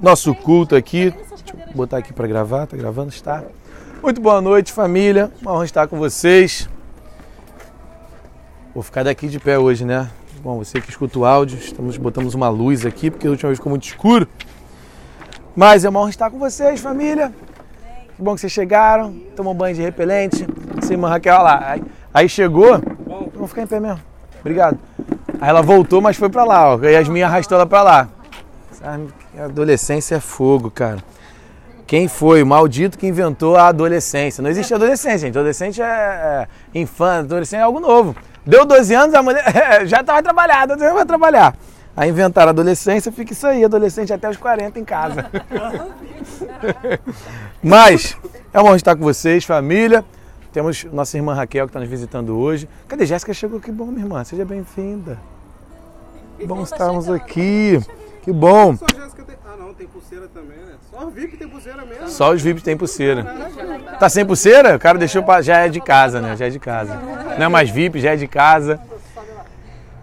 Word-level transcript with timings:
nosso 0.00 0.34
culto 0.34 0.76
aqui. 0.76 1.10
Deixa 1.10 1.68
eu 1.68 1.74
botar 1.74 1.98
aqui 1.98 2.12
para 2.12 2.26
gravar, 2.26 2.66
tá 2.66 2.76
gravando? 2.76 3.10
Está. 3.10 3.42
Muito 4.02 4.20
boa 4.20 4.40
noite, 4.40 4.72
família. 4.72 5.30
Uma 5.40 5.52
honra 5.52 5.64
estar 5.64 5.86
com 5.86 5.98
vocês. 5.98 6.68
Vou 8.74 8.82
ficar 8.82 9.02
daqui 9.02 9.28
de 9.28 9.38
pé 9.38 9.58
hoje, 9.58 9.84
né? 9.84 10.10
Bom, 10.42 10.58
você 10.58 10.80
que 10.80 10.90
escuta 10.90 11.18
o 11.18 11.24
áudio, 11.24 11.56
estamos 11.56 11.96
botamos 11.96 12.34
uma 12.34 12.48
luz 12.48 12.84
aqui, 12.84 13.10
porque 13.10 13.26
a 13.26 13.30
última 13.30 13.48
vez 13.48 13.58
ficou 13.58 13.70
muito 13.70 13.84
escuro. 13.84 14.28
Mas 15.56 15.84
é 15.84 15.88
uma 15.88 16.00
honra 16.00 16.10
estar 16.10 16.30
com 16.30 16.38
vocês, 16.38 16.80
família. 16.80 17.32
Que 18.16 18.22
bom 18.22 18.34
que 18.34 18.40
vocês 18.40 18.52
chegaram, 18.52 19.14
tomam 19.34 19.52
um 19.52 19.56
banho 19.56 19.74
de 19.74 19.82
repelente. 19.82 20.46
Essa 20.76 20.92
irmã 20.92 21.08
Raquel, 21.08 21.34
olha 21.34 21.42
lá. 21.42 21.76
Aí, 22.12 22.28
chegou. 22.28 22.80
Vamos 23.34 23.50
ficar 23.50 23.62
em 23.62 23.66
pé 23.66 23.80
mesmo. 23.80 24.00
Obrigado. 24.40 24.78
Aí 25.40 25.48
ela 25.48 25.62
voltou, 25.62 26.00
mas 26.00 26.16
foi 26.16 26.28
pra 26.28 26.44
lá, 26.44 26.74
ó. 26.74 26.78
A 26.78 26.86
Yasmin 26.86 27.22
arrastou 27.22 27.56
ela 27.56 27.66
pra 27.66 27.82
lá. 27.82 28.08
A 28.84 29.44
adolescência 29.44 30.16
é 30.16 30.20
fogo, 30.20 30.70
cara. 30.70 30.98
Quem 31.86 32.06
foi 32.06 32.42
o 32.42 32.46
maldito 32.46 32.98
que 32.98 33.06
inventou 33.06 33.56
a 33.56 33.68
adolescência? 33.68 34.42
Não 34.42 34.50
existe 34.50 34.74
adolescência, 34.74 35.18
gente. 35.18 35.38
Adolescente 35.38 35.80
é, 35.80 36.46
é 36.74 36.78
infância, 36.78 37.20
adolescente 37.20 37.60
é 37.60 37.62
algo 37.62 37.80
novo. 37.80 38.14
Deu 38.44 38.66
12 38.66 38.94
anos, 38.94 39.14
a 39.14 39.22
mulher 39.22 39.42
já 39.86 40.00
estava 40.00 40.22
trabalhada, 40.22 40.78
já 40.78 40.92
vai 40.92 41.06
trabalhar. 41.06 41.56
Aí 41.96 42.10
inventaram 42.10 42.48
a 42.48 42.50
adolescência, 42.50 43.10
fica 43.10 43.32
isso 43.32 43.46
aí, 43.46 43.64
adolescente 43.64 44.12
até 44.12 44.28
os 44.28 44.36
40 44.36 44.78
em 44.78 44.84
casa. 44.84 45.30
Mas 47.62 48.18
é 48.52 48.58
uma 48.58 48.68
honra 48.68 48.76
estar 48.76 48.96
com 48.96 49.02
vocês, 49.02 49.44
família. 49.44 50.04
Temos 50.52 50.84
nossa 50.84 51.16
irmã 51.16 51.34
Raquel 51.34 51.66
que 51.66 51.70
está 51.70 51.80
nos 51.80 51.88
visitando 51.88 52.36
hoje. 52.36 52.68
Cadê 52.86 53.06
Jéssica? 53.06 53.32
Chegou, 53.32 53.60
que 53.60 53.72
bom, 53.72 53.86
minha 53.86 54.04
irmã. 54.04 54.22
Seja 54.24 54.44
bem-vinda. 54.44 55.18
Bom 56.46 56.62
estarmos 56.62 57.08
aqui. 57.08 57.80
Que 58.24 58.32
bom. 58.32 58.74
Só 58.76 58.86
Jéssica 58.96 59.22
tem... 59.22 59.36
Ah, 59.46 59.56
não, 59.58 59.74
tem 59.74 59.86
pulseira 59.86 60.26
também, 60.32 60.56
né? 60.56 60.72
Só 60.90 61.06
os 61.06 61.12
VIP 61.12 61.36
tem 61.36 61.48
pulseira 61.48 61.84
mesmo. 61.84 62.08
Só 62.08 62.32
os 62.32 62.42
VIPs 62.42 62.62
têm 62.62 62.76
pulseira. 62.76 63.24
Tá 64.00 64.08
sem 64.08 64.24
pulseira? 64.24 64.76
O 64.76 64.78
cara 64.78 64.98
deixou 64.98 65.22
pra... 65.22 65.42
Já 65.42 65.58
é 65.58 65.68
de 65.68 65.80
casa, 65.80 66.20
né? 66.20 66.34
Já 66.36 66.46
é 66.46 66.50
de 66.50 66.58
casa. 66.58 66.98
Não 67.38 67.46
é 67.46 67.48
mais 67.48 67.68
VIP, 67.68 68.00
já 68.00 68.12
é 68.12 68.16
de 68.16 68.26
casa. 68.26 68.80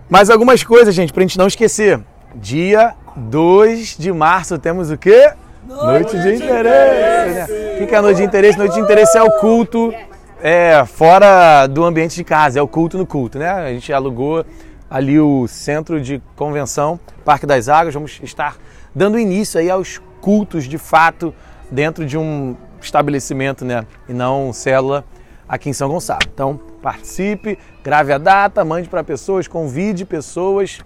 Mas 0.08 0.30
algumas 0.30 0.64
coisas, 0.64 0.94
gente, 0.94 1.12
pra 1.12 1.22
gente 1.22 1.38
não 1.38 1.48
esquecer. 1.48 2.00
Dia 2.36 2.94
2 3.16 3.98
de 3.98 4.12
março 4.12 4.60
temos 4.60 4.92
o 4.92 4.98
quê? 4.98 5.34
Noite, 5.66 6.18
de 6.18 6.36
interesse. 6.36 7.52
Né? 7.52 7.80
O 7.82 7.88
que 7.88 7.96
é 7.96 7.98
a 7.98 8.02
noite 8.02 8.18
de 8.18 8.24
interesse? 8.24 8.58
Noite 8.58 8.74
de 8.74 8.80
interesse 8.80 9.18
é 9.18 9.24
o 9.24 9.32
culto 9.40 9.94
é, 10.42 10.84
fora 10.86 11.68
do 11.68 11.84
ambiente 11.84 12.16
de 12.16 12.24
casa, 12.24 12.60
é 12.60 12.62
o 12.62 12.68
culto 12.68 12.98
no 12.98 13.06
culto, 13.06 13.40
né? 13.40 13.50
A 13.50 13.70
gente 13.70 13.92
alugou 13.94 14.46
ali 14.92 15.18
o 15.22 15.48
centro 15.48 16.02
de 16.02 16.22
convenção, 16.36 17.00
Parque 17.24 17.46
das 17.46 17.70
Águas, 17.70 17.94
vamos 17.94 18.20
estar 18.22 18.58
dando 18.94 19.18
início 19.18 19.58
aí 19.58 19.70
aos 19.70 20.02
cultos 20.20 20.66
de 20.66 20.78
fato 20.78 21.34
dentro 21.72 22.06
de 22.06 22.18
um 22.18 22.58
estabelecimento, 22.82 23.64
né? 23.64 23.86
E 24.10 24.14
não 24.14 24.52
célula 24.52 25.06
aqui 25.48 25.70
em 25.70 25.74
São 25.74 25.88
Gonçalo. 25.88 26.20
Então, 26.34 26.60
participe, 26.82 27.58
grave 27.82 28.12
a 28.12 28.18
data, 28.18 28.66
mande 28.66 28.90
para 28.90 29.02
pessoas, 29.02 29.48
convide 29.48 30.04
pessoas. 30.04 30.82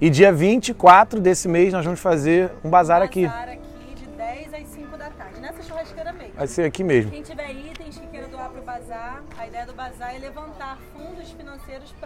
E 0.00 0.08
dia 0.08 0.32
24 0.32 1.20
desse 1.20 1.48
mês 1.48 1.72
nós 1.72 1.84
vamos 1.84 1.98
fazer 1.98 2.52
um 2.62 2.70
bazar 2.70 3.02
aqui. 3.02 3.26
Bazar 3.26 3.48
aqui 3.48 3.94
de 3.96 4.06
10 4.06 4.54
às 4.54 4.68
5 4.68 4.96
da 4.96 5.10
tarde, 5.10 5.40
nessa 5.40 5.62
churrasqueira 5.64 6.12
mesmo. 6.12 6.34
Vai 6.36 6.46
ser 6.46 6.62
aqui 6.62 6.84
mesmo. 6.84 7.10
Quem 7.10 7.22
tiver 7.22 7.50
itens 7.50 7.98
que 7.98 8.06
queira 8.06 8.28
doar 8.28 8.50
para 8.50 8.60
o 8.60 8.64
bazar, 8.64 9.22
a 9.36 9.46
ideia 9.48 9.66
do 9.66 9.74
bazar 9.74 10.14
é 10.14 10.18
levantar 10.18 10.57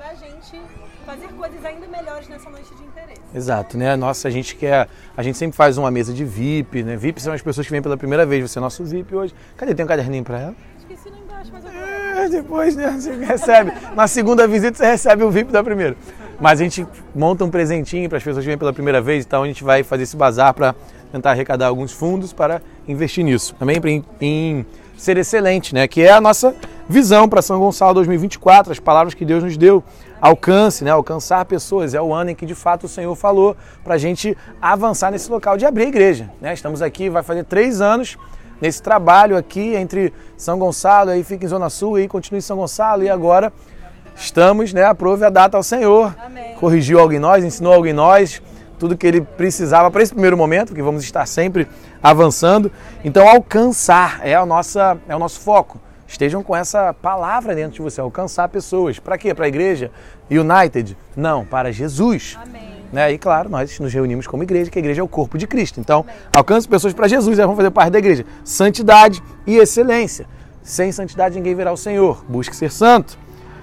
para 0.03 0.11
a 0.11 0.15
gente 0.15 0.61
fazer 1.07 1.29
coisas 1.29 1.65
ainda 1.65 1.87
melhores 1.87 2.29
nessa 2.29 2.51
noite 2.51 2.75
de 2.75 2.83
interesse. 2.83 3.21
Exato, 3.33 3.79
né? 3.79 3.95
Nossa, 3.95 4.27
a 4.27 4.31
gente 4.33 4.57
quer. 4.57 4.89
A 5.17 5.23
gente 5.23 5.39
sempre 5.39 5.57
faz 5.57 5.79
uma 5.79 5.93
mesa 5.93 6.13
de 6.13 6.25
VIP, 6.25 6.83
né? 6.83 6.97
VIP 6.97 7.23
são 7.23 7.33
as 7.33 7.41
pessoas 7.41 7.65
que 7.65 7.73
vêm 7.73 7.81
pela 7.81 7.97
primeira 7.97 8.27
vez. 8.27 8.51
Você 8.51 8.59
é 8.59 8.63
nosso 8.63 8.85
VIP 8.85 9.15
hoje. 9.15 9.33
Cadê? 9.57 9.75
Tem 9.75 9.85
um 9.85 9.89
caderninho 9.89 10.25
para 10.25 10.41
ela? 10.41 10.55
Esqueci 10.77 11.09
lá 11.09 11.19
embaixo, 11.19 11.51
mas 11.53 11.65
eu 11.65 11.71
vou. 11.71 11.81
É, 11.81 12.29
depois, 12.29 12.75
né? 12.75 12.91
Você 12.91 13.15
recebe. 13.15 13.73
Na 13.95 14.09
segunda 14.09 14.49
visita 14.49 14.77
você 14.77 14.87
recebe 14.87 15.23
o 15.23 15.31
VIP 15.31 15.53
da 15.53 15.63
primeira. 15.63 15.97
Mas 16.41 16.61
a 16.61 16.65
gente 16.65 16.85
monta 17.15 17.45
um 17.45 17.51
presentinho 17.51 18.09
para 18.09 18.19
as 18.19 18.25
pessoas 18.25 18.45
que 18.45 18.51
vêm 18.51 18.59
pela 18.59 18.73
primeira 18.73 19.01
vez, 19.01 19.25
então 19.25 19.45
a 19.45 19.47
gente 19.47 19.63
vai 19.63 19.85
fazer 19.85 20.03
esse 20.03 20.17
bazar 20.17 20.53
para 20.53 20.75
tentar 21.13 21.31
arrecadar 21.31 21.69
alguns 21.69 21.93
fundos 21.93 22.33
para 22.33 22.61
investir 22.89 23.25
nisso. 23.25 23.55
Também 23.55 23.81
em, 23.85 24.05
em 24.21 24.67
ser 24.97 25.17
excelente, 25.17 25.73
né? 25.73 25.87
Que 25.87 26.03
é 26.03 26.11
a 26.11 26.21
nossa 26.21 26.53
visão 26.93 27.29
para 27.29 27.43
São 27.43 27.59
Gonçalo 27.59 27.95
2024, 27.95 28.71
as 28.71 28.79
palavras 28.79 29.15
que 29.15 29.25
Deus 29.25 29.43
nos 29.43 29.57
deu. 29.57 29.83
Alcance, 30.21 30.85
né? 30.85 30.91
Alcançar 30.91 31.45
pessoas. 31.47 31.95
É 31.95 32.01
o 32.01 32.15
ano 32.15 32.31
em 32.31 32.35
que 32.35 32.47
de 32.47 32.55
fato 32.55 32.85
o 32.85 32.89
Senhor 32.89 33.13
falou 33.17 33.57
para 33.83 33.95
a 33.95 33.99
gente 33.99 34.37
avançar 34.61 35.11
nesse 35.11 35.29
local 35.29 35.57
de 35.57 35.67
abrir 35.67 35.85
a 35.85 35.89
igreja. 35.89 36.31
Né? 36.41 36.55
Estamos 36.55 36.81
aqui, 36.81 37.09
vai 37.09 37.25
fazer 37.25 37.45
três 37.45 37.81
anos 37.81 38.17
nesse 38.61 38.81
trabalho 38.81 39.37
aqui 39.37 39.75
entre 39.75 40.13
São 40.37 40.57
Gonçalo, 40.57 41.11
aí 41.11 41.25
fica 41.25 41.45
em 41.45 41.49
Zona 41.49 41.69
Sul, 41.69 41.97
aí 41.97 42.07
continua 42.07 42.39
em 42.39 42.43
São 42.43 42.59
Gonçalo 42.59 43.03
e 43.03 43.11
agora 43.11 43.53
estamos, 44.15 44.73
né, 44.73 44.85
aprove 44.85 45.25
a 45.25 45.31
data 45.31 45.57
ao 45.57 45.65
Senhor. 45.65 46.15
Amém. 46.25 46.55
Corrigiu 46.55 47.01
algo 47.01 47.13
em 47.13 47.19
nós, 47.19 47.43
ensinou 47.43 47.73
algo 47.73 47.87
em 47.87 47.93
nós, 47.93 48.41
tudo 48.79 48.97
que 48.97 49.07
ele 49.07 49.21
precisava 49.21 49.91
para 49.91 50.03
esse 50.03 50.13
primeiro 50.13 50.37
momento, 50.37 50.69
porque 50.69 50.83
vamos 50.83 51.03
estar 51.03 51.27
sempre 51.27 51.67
avançando. 52.01 52.71
Então 53.03 53.27
alcançar 53.27 54.21
é 54.23 54.37
a 54.37 54.47
nossa 54.47 54.97
é 55.09 55.17
o 55.17 55.19
nosso 55.19 55.41
foco. 55.41 55.81
Estejam 56.13 56.43
com 56.43 56.55
essa 56.55 56.93
palavra 56.93 57.55
dentro 57.55 57.73
de 57.73 57.81
você, 57.81 57.99
alcançar 57.99 58.47
pessoas. 58.51 58.99
Para 58.99 59.17
quê? 59.17 59.33
Para 59.33 59.47
a 59.47 59.49
igreja 59.49 59.91
United? 60.31 60.95
Não, 61.17 61.43
para 61.43 61.73
Jesus. 61.73 62.39
Amém. 62.41 62.85
Né? 62.93 63.13
E 63.13 63.19
claro, 63.19 63.49
nós 63.49 63.81
nos 63.81 63.95
reunimos 63.95 64.27
como 64.27 64.43
igreja, 64.43 64.71
que 64.71 64.79
a 64.79 64.81
igreja 64.81 65.01
é 65.01 65.03
o 65.03 65.09
corpo 65.09 65.39
de 65.39 65.47
Cristo. 65.47 65.81
Então, 65.81 66.05
alcance 66.37 66.69
pessoas 66.69 66.93
para 66.93 67.09
Jesus, 67.09 67.39
elas 67.39 67.49
vão 67.49 67.57
fazer 67.57 67.71
parte 67.71 67.93
da 67.93 67.99
igreja. 67.99 68.27
Santidade 68.45 69.23
e 69.47 69.57
excelência. 69.57 70.27
Sem 70.63 70.93
santidade 70.93 71.35
ninguém 71.35 71.55
verá 71.55 71.73
o 71.73 71.79
Senhor. 71.79 72.23
Busque 72.29 72.55
ser 72.55 72.71
santo, 72.71 73.19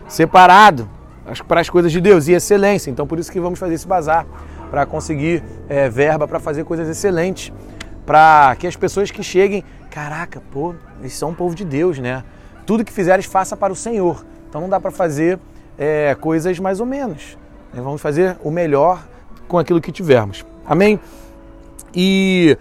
separado 0.07 0.89
para 1.47 1.61
as 1.61 1.69
coisas 1.69 1.91
de 1.91 2.01
Deus 2.01 2.27
e 2.27 2.31
excelência. 2.31 2.89
Então, 2.89 3.05
por 3.05 3.19
isso 3.19 3.31
que 3.31 3.39
vamos 3.39 3.59
fazer 3.59 3.75
esse 3.75 3.87
bazar 3.87 4.25
para 4.71 4.87
conseguir 4.87 5.43
é, 5.69 5.87
verba 5.87 6.27
para 6.27 6.39
fazer 6.39 6.63
coisas 6.63 6.89
excelentes, 6.89 7.53
para 8.07 8.55
que 8.57 8.65
as 8.65 8.75
pessoas 8.75 9.11
que 9.11 9.21
cheguem, 9.21 9.63
caraca, 9.91 10.41
pô, 10.51 10.73
eles 10.99 11.13
são 11.13 11.29
um 11.29 11.35
povo 11.35 11.53
de 11.53 11.63
Deus, 11.63 11.99
né? 11.99 12.23
Tudo 12.69 12.85
que 12.85 12.93
fizeres 12.93 13.25
faça 13.25 13.57
para 13.57 13.73
o 13.73 13.75
Senhor. 13.75 14.23
Então, 14.47 14.61
não 14.61 14.69
dá 14.69 14.79
para 14.79 14.91
fazer 14.91 15.39
é, 15.75 16.15
coisas 16.21 16.59
mais 16.59 16.79
ou 16.79 16.85
menos. 16.85 17.35
né? 17.73 17.81
Vamos 17.81 17.99
fazer 17.99 18.37
o 18.43 18.51
melhor 18.51 19.03
com 19.47 19.57
aquilo 19.57 19.81
que 19.81 19.91
tivermos. 19.91 20.45
Amém? 20.67 20.99
E 21.95 22.55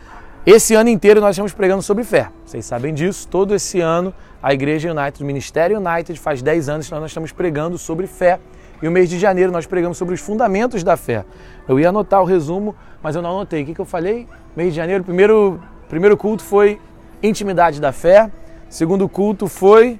esse 0.47 0.75
ano 0.75 0.89
inteiro 0.89 1.21
nós 1.21 1.33
estamos 1.33 1.53
pregando 1.53 1.83
sobre 1.83 2.05
fé. 2.05 2.31
Vocês 2.47 2.65
sabem 2.65 2.95
disso. 2.95 3.29
Todo 3.29 3.55
esse 3.55 3.81
ano 3.81 4.15
a 4.43 4.55
Igreja 4.55 4.91
United, 4.91 5.23
o 5.23 5.27
Ministério 5.27 5.77
United, 5.79 6.19
faz 6.19 6.41
10 6.41 6.71
anos 6.71 6.87
que 6.89 6.95
nós 6.95 7.11
estamos 7.11 7.31
pregando 7.31 7.77
sobre 7.77 8.07
fé. 8.07 8.41
E 8.81 8.89
o 8.89 8.91
mês 8.91 9.11
de 9.11 9.19
janeiro 9.19 9.53
nós 9.53 9.67
pregamos 9.67 9.99
sobre 9.99 10.15
os 10.15 10.23
fundamentos 10.23 10.83
da 10.83 10.97
fé. 10.97 11.27
Eu 11.69 11.79
ia 11.79 11.91
anotar 11.91 12.23
o 12.23 12.25
resumo, 12.25 12.75
mas 13.03 13.15
eu 13.15 13.21
não 13.21 13.33
anotei. 13.33 13.63
O 13.63 13.67
que, 13.67 13.75
que 13.75 13.81
eu 13.83 13.85
falei? 13.85 14.27
Mês 14.57 14.71
de 14.71 14.77
janeiro, 14.77 15.05
primeiro, 15.05 15.61
primeiro 15.87 16.17
culto 16.17 16.43
foi 16.43 16.81
intimidade 17.23 17.79
da 17.79 17.93
fé. 17.93 18.31
Segundo 18.69 19.09
culto 19.09 19.49
foi 19.49 19.99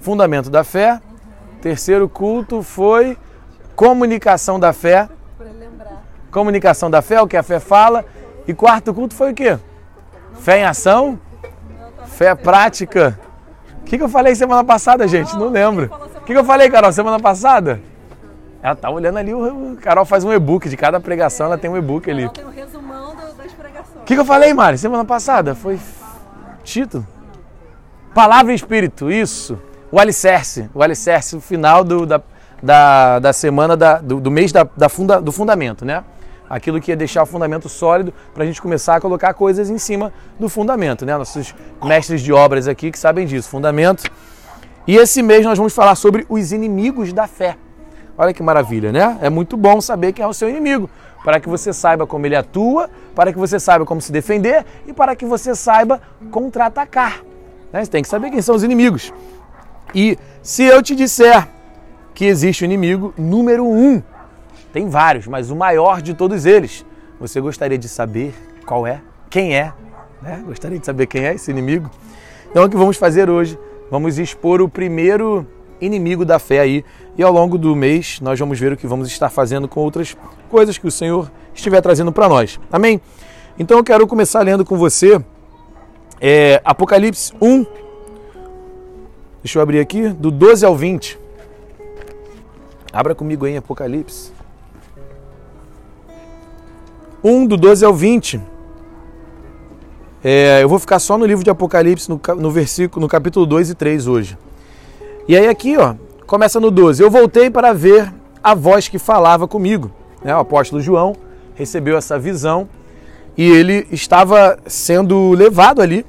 fundamento 0.00 0.48
da 0.48 0.64
fé. 0.64 1.00
Terceiro 1.60 2.08
culto 2.08 2.62
foi 2.62 3.18
comunicação 3.74 4.58
da 4.58 4.72
fé. 4.72 5.08
Comunicação 6.30 6.90
da 6.90 7.02
fé, 7.02 7.20
o 7.20 7.26
que 7.26 7.36
a 7.36 7.42
fé 7.42 7.60
fala. 7.60 8.04
E 8.46 8.54
quarto 8.54 8.94
culto 8.94 9.14
foi 9.14 9.32
o 9.32 9.34
quê? 9.34 9.58
Fé 10.40 10.60
em 10.60 10.64
ação? 10.64 11.18
Fé 12.06 12.34
prática. 12.34 13.18
O 13.80 13.84
que, 13.84 13.98
que 13.98 14.02
eu 14.02 14.08
falei 14.08 14.34
semana 14.34 14.64
passada, 14.64 15.06
gente? 15.06 15.36
Não 15.36 15.48
lembro. 15.48 15.90
O 16.16 16.20
que, 16.24 16.32
que 16.32 16.38
eu 16.38 16.44
falei, 16.44 16.70
Carol, 16.70 16.92
semana 16.92 17.20
passada? 17.20 17.80
Ela 18.62 18.74
tá 18.74 18.90
olhando 18.90 19.18
ali, 19.18 19.32
o 19.32 19.76
Carol 19.80 20.04
faz 20.04 20.24
um 20.24 20.32
e-book, 20.32 20.68
de 20.68 20.76
cada 20.76 20.98
pregação 20.98 21.46
ela 21.46 21.58
tem 21.58 21.70
um 21.70 21.76
e-book 21.76 22.10
ali. 22.10 22.24
Ela 22.24 22.32
tem 22.32 22.44
um 22.44 22.50
resumão 22.50 23.14
das 23.14 23.52
pregações. 23.52 24.02
O 24.02 24.04
que, 24.04 24.14
que 24.14 24.20
eu 24.20 24.24
falei, 24.24 24.52
Mari, 24.52 24.76
semana 24.76 25.04
passada? 25.04 25.54
Foi 25.54 25.78
título? 26.64 27.06
Palavra 28.16 28.52
e 28.52 28.54
Espírito, 28.54 29.10
isso. 29.10 29.58
O 29.92 30.00
alicerce, 30.00 30.70
o 30.72 30.82
alicerce, 30.82 31.36
o 31.36 31.40
final 31.40 31.84
do, 31.84 32.06
da, 32.06 32.22
da, 32.62 33.18
da 33.18 33.30
semana, 33.30 33.76
da, 33.76 33.98
do, 33.98 34.18
do 34.18 34.30
mês 34.30 34.50
da, 34.50 34.66
da 34.74 34.88
funda, 34.88 35.20
do 35.20 35.30
fundamento, 35.30 35.84
né? 35.84 36.02
Aquilo 36.48 36.80
que 36.80 36.90
ia 36.90 36.96
deixar 36.96 37.24
o 37.24 37.26
fundamento 37.26 37.68
sólido 37.68 38.14
para 38.32 38.42
a 38.42 38.46
gente 38.46 38.62
começar 38.62 38.96
a 38.96 39.00
colocar 39.02 39.34
coisas 39.34 39.68
em 39.68 39.76
cima 39.76 40.14
do 40.40 40.48
fundamento, 40.48 41.04
né? 41.04 41.14
Nossos 41.14 41.54
mestres 41.84 42.22
de 42.22 42.32
obras 42.32 42.66
aqui 42.66 42.90
que 42.90 42.98
sabem 42.98 43.26
disso, 43.26 43.50
fundamento. 43.50 44.10
E 44.86 44.96
esse 44.96 45.22
mês 45.22 45.44
nós 45.44 45.58
vamos 45.58 45.74
falar 45.74 45.94
sobre 45.94 46.24
os 46.30 46.52
inimigos 46.52 47.12
da 47.12 47.26
fé. 47.26 47.58
Olha 48.16 48.32
que 48.32 48.42
maravilha, 48.42 48.92
né? 48.92 49.18
É 49.20 49.28
muito 49.28 49.58
bom 49.58 49.78
saber 49.82 50.14
quem 50.14 50.24
é 50.24 50.26
o 50.26 50.32
seu 50.32 50.48
inimigo, 50.48 50.88
para 51.22 51.38
que 51.38 51.50
você 51.50 51.70
saiba 51.70 52.06
como 52.06 52.24
ele 52.24 52.34
atua, 52.34 52.88
para 53.14 53.30
que 53.30 53.38
você 53.38 53.60
saiba 53.60 53.84
como 53.84 54.00
se 54.00 54.10
defender 54.10 54.64
e 54.86 54.94
para 54.94 55.14
que 55.14 55.26
você 55.26 55.54
saiba 55.54 56.00
contra-atacar. 56.30 57.20
Né? 57.72 57.84
Você 57.84 57.90
tem 57.90 58.02
que 58.02 58.08
saber 58.08 58.30
quem 58.30 58.42
são 58.42 58.54
os 58.54 58.62
inimigos. 58.62 59.12
E 59.94 60.18
se 60.42 60.64
eu 60.64 60.82
te 60.82 60.94
disser 60.94 61.48
que 62.14 62.24
existe 62.24 62.62
o 62.62 62.64
inimigo 62.64 63.14
número 63.16 63.66
um, 63.66 64.02
tem 64.72 64.88
vários, 64.88 65.26
mas 65.26 65.50
o 65.50 65.56
maior 65.56 66.02
de 66.02 66.14
todos 66.14 66.46
eles, 66.46 66.84
você 67.20 67.40
gostaria 67.40 67.78
de 67.78 67.88
saber 67.88 68.34
qual 68.64 68.86
é? 68.86 69.00
quem 69.36 69.54
é. 69.54 69.72
Né? 70.22 70.42
Gostaria 70.46 70.78
de 70.78 70.86
saber 70.86 71.06
quem 71.06 71.24
é 71.24 71.34
esse 71.34 71.50
inimigo. 71.50 71.90
Então 72.50 72.64
o 72.64 72.68
que 72.70 72.76
vamos 72.76 72.96
fazer 72.96 73.28
hoje? 73.28 73.58
Vamos 73.90 74.18
expor 74.18 74.62
o 74.62 74.68
primeiro 74.68 75.46
inimigo 75.80 76.24
da 76.24 76.38
fé 76.38 76.60
aí. 76.60 76.84
E 77.18 77.22
ao 77.22 77.32
longo 77.32 77.58
do 77.58 77.74
mês 77.76 78.18
nós 78.20 78.38
vamos 78.38 78.58
ver 78.58 78.72
o 78.72 78.76
que 78.76 78.86
vamos 78.86 79.08
estar 79.08 79.28
fazendo 79.28 79.68
com 79.68 79.80
outras 79.80 80.16
coisas 80.48 80.78
que 80.78 80.86
o 80.86 80.90
Senhor 80.90 81.30
estiver 81.54 81.80
trazendo 81.80 82.10
para 82.12 82.28
nós. 82.28 82.58
Amém? 82.72 83.00
Então 83.58 83.76
eu 83.76 83.84
quero 83.84 84.06
começar 84.06 84.40
lendo 84.40 84.64
com 84.64 84.76
você 84.76 85.22
é, 86.20 86.60
Apocalipse 86.64 87.32
1. 87.40 87.66
Deixa 89.42 89.58
eu 89.58 89.62
abrir 89.62 89.80
aqui, 89.80 90.08
do 90.08 90.30
12 90.30 90.64
ao 90.64 90.76
20. 90.76 91.18
Abra 92.92 93.14
comigo 93.14 93.44
aí 93.44 93.56
Apocalipse. 93.56 94.32
1 97.22 97.46
do 97.46 97.56
12 97.56 97.84
ao 97.84 97.94
20. 97.94 98.40
É, 100.24 100.62
eu 100.62 100.68
vou 100.68 100.78
ficar 100.78 100.98
só 100.98 101.16
no 101.18 101.24
livro 101.24 101.44
de 101.44 101.50
Apocalipse, 101.50 102.08
no, 102.08 102.20
no 102.36 102.50
versículo, 102.50 103.02
no 103.02 103.08
capítulo 103.08 103.46
2 103.46 103.70
e 103.70 103.74
3 103.74 104.06
hoje. 104.06 104.38
E 105.28 105.36
aí 105.36 105.46
aqui, 105.48 105.76
ó, 105.76 105.94
começa 106.26 106.58
no 106.58 106.70
12. 106.70 107.02
Eu 107.02 107.10
voltei 107.10 107.50
para 107.50 107.72
ver 107.72 108.12
a 108.42 108.54
voz 108.54 108.88
que 108.88 108.98
falava 108.98 109.46
comigo. 109.46 109.90
Né? 110.22 110.34
O 110.34 110.40
apóstolo 110.40 110.80
João 110.80 111.14
recebeu 111.54 111.96
essa 111.96 112.18
visão 112.18 112.68
e 113.36 113.48
ele 113.48 113.86
estava 113.90 114.58
sendo 114.66 115.30
levado 115.32 115.82
ali. 115.82 116.04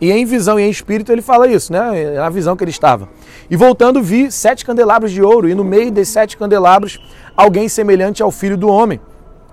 E 0.00 0.10
em 0.10 0.24
visão 0.24 0.58
e 0.58 0.62
em 0.64 0.70
espírito 0.70 1.12
ele 1.12 1.22
fala 1.22 1.46
isso, 1.48 1.72
né? 1.72 2.14
É 2.14 2.18
a 2.18 2.28
visão 2.28 2.56
que 2.56 2.64
ele 2.64 2.70
estava. 2.70 3.08
E 3.48 3.56
voltando, 3.56 4.02
vi 4.02 4.30
sete 4.30 4.64
candelabros 4.64 5.12
de 5.12 5.22
ouro, 5.22 5.48
e 5.48 5.54
no 5.54 5.64
meio 5.64 5.90
dos 5.90 6.08
sete 6.08 6.36
candelabros, 6.36 7.00
alguém 7.36 7.68
semelhante 7.68 8.22
ao 8.22 8.30
filho 8.30 8.56
do 8.56 8.68
homem 8.68 9.00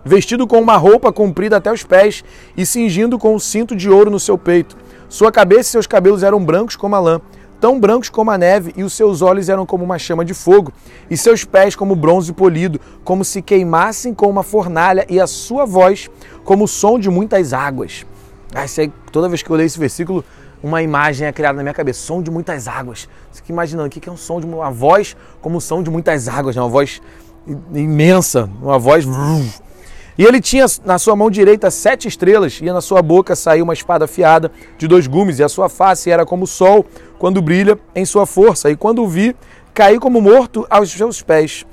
vestido 0.03 0.47
com 0.47 0.59
uma 0.59 0.77
roupa 0.77 1.11
comprida 1.11 1.57
até 1.57 1.71
os 1.71 1.83
pés 1.83 2.23
e 2.55 2.65
cingindo 2.65 3.17
com 3.17 3.35
um 3.35 3.39
cinto 3.39 3.75
de 3.75 3.89
ouro 3.89 4.09
no 4.09 4.19
seu 4.19 4.37
peito. 4.37 4.75
Sua 5.07 5.31
cabeça 5.31 5.61
e 5.61 5.71
seus 5.71 5.87
cabelos 5.87 6.23
eram 6.23 6.43
brancos 6.43 6.75
como 6.75 6.95
a 6.95 6.99
lã, 6.99 7.21
tão 7.61 7.79
brancos 7.79 8.09
como 8.09 8.31
a 8.31 8.37
neve, 8.39 8.73
e 8.75 8.83
os 8.83 8.91
seus 8.91 9.21
olhos 9.21 9.47
eram 9.47 9.67
como 9.67 9.83
uma 9.83 9.99
chama 9.99 10.25
de 10.25 10.33
fogo, 10.33 10.73
e 11.09 11.15
seus 11.15 11.45
pés 11.45 11.75
como 11.75 11.95
bronze 11.95 12.33
polido, 12.33 12.81
como 13.03 13.23
se 13.23 13.39
queimassem 13.39 14.15
com 14.15 14.27
uma 14.27 14.41
fornalha, 14.41 15.05
e 15.07 15.19
a 15.19 15.27
sua 15.27 15.63
voz 15.63 16.09
como 16.43 16.63
o 16.63 16.67
som 16.67 16.97
de 16.97 17.09
muitas 17.09 17.53
águas. 17.53 18.03
Ah, 18.53 18.65
aí, 18.77 18.91
toda 19.11 19.29
vez 19.29 19.43
que 19.43 19.49
eu 19.49 19.55
leio 19.55 19.67
esse 19.67 19.79
versículo, 19.79 20.25
uma 20.63 20.81
imagem 20.81 21.27
é 21.27 21.31
criada 21.31 21.57
na 21.57 21.63
minha 21.63 21.73
cabeça, 21.73 22.01
som 22.01 22.21
de 22.21 22.31
muitas 22.31 22.67
águas. 22.67 23.07
Você 23.31 23.37
fica 23.37 23.51
imaginando 23.51 23.87
o 23.87 23.89
que 23.89 24.09
é 24.09 24.11
um 24.11 24.17
som 24.17 24.39
de 24.39 24.45
uma 24.45 24.71
voz 24.71 25.15
como 25.39 25.59
o 25.59 25.61
som 25.61 25.83
de 25.83 25.89
muitas 25.91 26.27
águas, 26.27 26.55
né? 26.55 26.61
uma 26.61 26.69
voz 26.69 26.99
imensa, 27.73 28.49
uma 28.61 28.77
voz 28.77 29.05
e 30.21 30.23
ele 30.23 30.39
tinha 30.39 30.67
na 30.85 30.99
sua 30.99 31.15
mão 31.15 31.31
direita 31.31 31.71
sete 31.71 32.07
estrelas, 32.07 32.59
e 32.61 32.65
na 32.65 32.79
sua 32.79 33.01
boca 33.01 33.35
saiu 33.35 33.63
uma 33.63 33.73
espada 33.73 34.05
afiada 34.05 34.51
de 34.77 34.87
dois 34.87 35.07
gumes, 35.07 35.39
e 35.39 35.43
a 35.43 35.49
sua 35.49 35.67
face 35.67 36.11
era 36.11 36.27
como 36.27 36.43
o 36.43 36.47
sol 36.47 36.85
quando 37.17 37.41
brilha 37.41 37.75
em 37.95 38.05
sua 38.05 38.27
força. 38.27 38.69
E 38.69 38.75
quando 38.75 39.01
o 39.01 39.07
vi, 39.07 39.35
caí 39.73 39.97
como 39.97 40.21
morto 40.21 40.63
aos 40.69 40.91
seus 40.91 41.23
pés. 41.23 41.65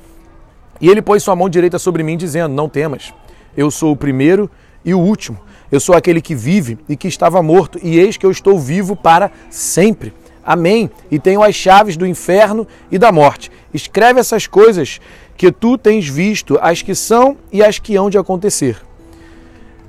E 0.81 0.89
ele 0.89 1.03
pôs 1.03 1.23
sua 1.23 1.37
mão 1.37 1.47
direita 1.47 1.79
sobre 1.79 2.03
mim, 2.03 2.17
dizendo: 2.17 2.55
Não 2.55 2.71
temas, 2.71 3.13
eu 3.55 3.71
sou 3.71 3.93
o 3.93 3.97
primeiro 3.97 4.51
e 4.83 4.95
o 4.95 4.99
último. 4.99 5.39
Eu 5.71 5.79
sou 5.79 5.95
aquele 5.95 6.23
que 6.23 6.35
vive 6.35 6.79
e 6.89 6.97
que 6.97 7.07
estava 7.07 7.43
morto, 7.43 7.79
e 7.83 7.99
eis 7.99 8.17
que 8.17 8.25
eu 8.25 8.31
estou 8.31 8.59
vivo 8.59 8.97
para 8.97 9.31
sempre. 9.51 10.11
Amém. 10.43 10.91
E 11.11 11.19
tenho 11.19 11.43
as 11.43 11.55
chaves 11.55 11.99
do 11.99 12.07
inferno 12.07 12.67
e 12.91 12.97
da 12.97 13.13
morte. 13.13 13.53
Escreve 13.75 14.19
essas 14.19 14.47
coisas 14.47 14.99
que 15.39 15.53
tu 15.53 15.79
tens 15.79 16.09
visto, 16.09 16.59
as 16.61 16.83
que 16.83 16.97
são 16.97 17.37
e 17.53 17.63
as 17.63 17.79
que 17.79 17.95
hão 17.95 18.11
de 18.11 18.19
acontecer. 18.19 18.77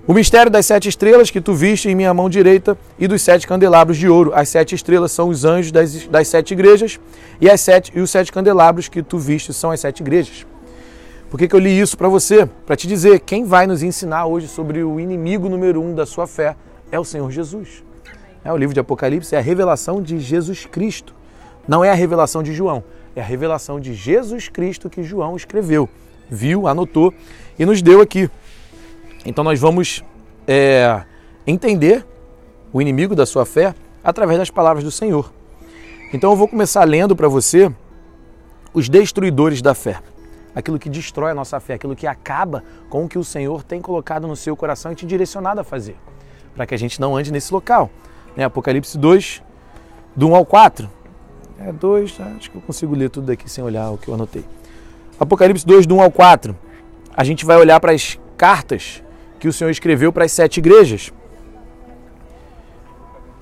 O 0.06 0.14
mistério 0.14 0.52
das 0.52 0.68
sete 0.68 0.88
estrelas 0.88 1.32
que 1.32 1.42
tu 1.42 1.56
viste 1.56 1.90
em 1.90 1.96
minha 1.96 2.14
mão 2.14 2.30
direita 2.30 2.78
e 3.00 3.08
dos 3.08 3.24
sete 3.24 3.48
candelabros 3.48 3.98
de 3.98 4.08
ouro. 4.08 4.32
As 4.34 4.48
sete 4.50 4.76
estrelas 4.76 5.12
são 5.12 5.28
os 5.28 5.46
anjos 5.46 5.72
das, 5.72 6.06
das 6.06 6.28
sete 6.28 6.52
igrejas 6.52 7.00
e, 7.42 7.50
as 7.50 7.60
sete, 7.62 7.92
e 7.96 8.00
os 8.00 8.12
sete 8.12 8.32
candelabros 8.32 8.88
que 8.88 9.02
tu 9.02 9.18
viste 9.18 9.52
são 9.52 9.72
as 9.72 9.80
sete 9.80 10.02
igrejas. 10.02 10.46
Por 11.32 11.38
que, 11.38 11.48
que 11.48 11.56
eu 11.56 11.60
li 11.60 11.80
isso 11.80 11.98
para 11.98 12.08
você? 12.08 12.48
Para 12.66 12.76
te 12.76 12.88
dizer, 12.88 13.20
quem 13.20 13.44
vai 13.44 13.66
nos 13.66 13.82
ensinar 13.82 14.28
hoje 14.28 14.48
sobre 14.48 14.84
o 14.84 15.00
inimigo 15.00 15.50
número 15.50 15.82
um 15.82 15.96
da 15.96 16.06
sua 16.06 16.28
fé 16.28 16.56
é 16.92 17.00
o 17.00 17.04
Senhor 17.04 17.30
Jesus. 17.32 17.84
É, 18.44 18.54
o 18.54 18.58
livro 18.58 18.74
de 18.74 18.80
Apocalipse 18.80 19.36
é 19.36 19.40
a 19.40 19.42
revelação 19.42 20.02
de 20.02 20.20
Jesus 20.20 20.66
Cristo, 20.66 21.14
não 21.68 21.84
é 21.84 21.90
a 21.90 21.96
revelação 21.96 22.42
de 22.44 22.54
João 22.54 22.84
é 23.20 23.22
a 23.22 23.26
revelação 23.26 23.80
de 23.82 23.94
Jesus 23.94 24.48
Cristo 24.48 24.90
que 24.90 25.04
João 25.04 25.36
escreveu, 25.36 25.90
viu, 26.30 26.68
anotou 26.68 27.14
e 27.58 27.66
nos 27.66 27.82
deu 27.82 28.00
aqui. 28.00 28.30
Então 29.26 29.44
nós 29.44 29.60
vamos 29.60 30.04
é, 30.48 31.04
entender 31.46 32.06
o 32.72 32.82
inimigo 32.82 33.14
da 33.16 33.26
sua 33.26 33.46
fé 33.46 33.76
através 34.02 34.40
das 34.40 34.50
palavras 34.50 34.86
do 34.86 34.92
Senhor. 34.92 35.34
Então 36.14 36.32
eu 36.32 36.38
vou 36.38 36.48
começar 36.48 36.86
lendo 36.86 37.14
para 37.14 37.28
você 37.28 37.70
os 38.74 38.88
destruidores 38.88 39.62
da 39.62 39.76
fé. 39.76 40.00
Aquilo 40.56 40.80
que 40.80 40.90
destrói 40.90 41.32
a 41.32 41.36
nossa 41.36 41.60
fé, 41.60 41.74
aquilo 41.74 41.98
que 41.98 42.08
acaba 42.08 42.64
com 42.90 43.04
o 43.04 43.10
que 43.10 43.20
o 43.20 43.24
Senhor 43.24 43.64
tem 43.64 43.82
colocado 43.82 44.28
no 44.28 44.36
seu 44.36 44.56
coração 44.56 44.94
e 44.94 44.96
te 44.96 45.06
direcionado 45.06 45.60
a 45.60 45.64
fazer, 45.64 45.98
para 46.56 46.66
que 46.66 46.74
a 46.74 46.78
gente 46.78 47.02
não 47.02 47.18
ande 47.18 47.34
nesse 47.34 47.54
local. 47.54 47.90
Né? 48.36 48.46
Apocalipse 48.46 48.98
2, 48.98 49.44
do 50.16 50.30
1 50.30 50.36
ao 50.36 50.46
4. 50.46 50.99
É 51.62 51.74
2, 51.74 52.12
tá? 52.14 52.32
acho 52.38 52.50
que 52.50 52.56
eu 52.56 52.62
consigo 52.62 52.96
ler 52.96 53.10
tudo 53.10 53.28
daqui 53.28 53.50
sem 53.50 53.62
olhar 53.62 53.92
o 53.92 53.98
que 53.98 54.08
eu 54.08 54.14
anotei. 54.14 54.46
Apocalipse 55.20 55.66
2, 55.66 55.86
do 55.86 55.96
1 55.98 56.02
ao 56.02 56.12
4. 56.12 56.58
A 57.16 57.24
gente 57.26 57.46
vai 57.46 57.58
olhar 57.58 57.80
para 57.82 57.92
as 57.92 58.18
cartas 58.38 59.04
que 59.40 59.48
o 59.48 59.52
Senhor 59.52 59.70
escreveu 59.70 60.14
para 60.14 60.24
as 60.24 60.32
sete 60.32 60.60
igrejas. 60.60 61.12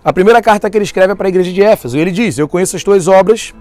A 0.04 0.12
primeira 0.12 0.42
carta 0.42 0.68
que 0.70 0.78
ele 0.78 0.86
escreve 0.86 1.14
é 1.14 1.16
para 1.16 1.28
a 1.28 1.30
igreja 1.30 1.52
de 1.52 1.62
Éfeso. 1.62 1.98
Ele 1.98 2.10
diz: 2.10 2.40
Eu 2.40 2.48
conheço 2.48 2.76
as 2.76 2.84
tuas 2.84 3.08
obras, 3.08 3.54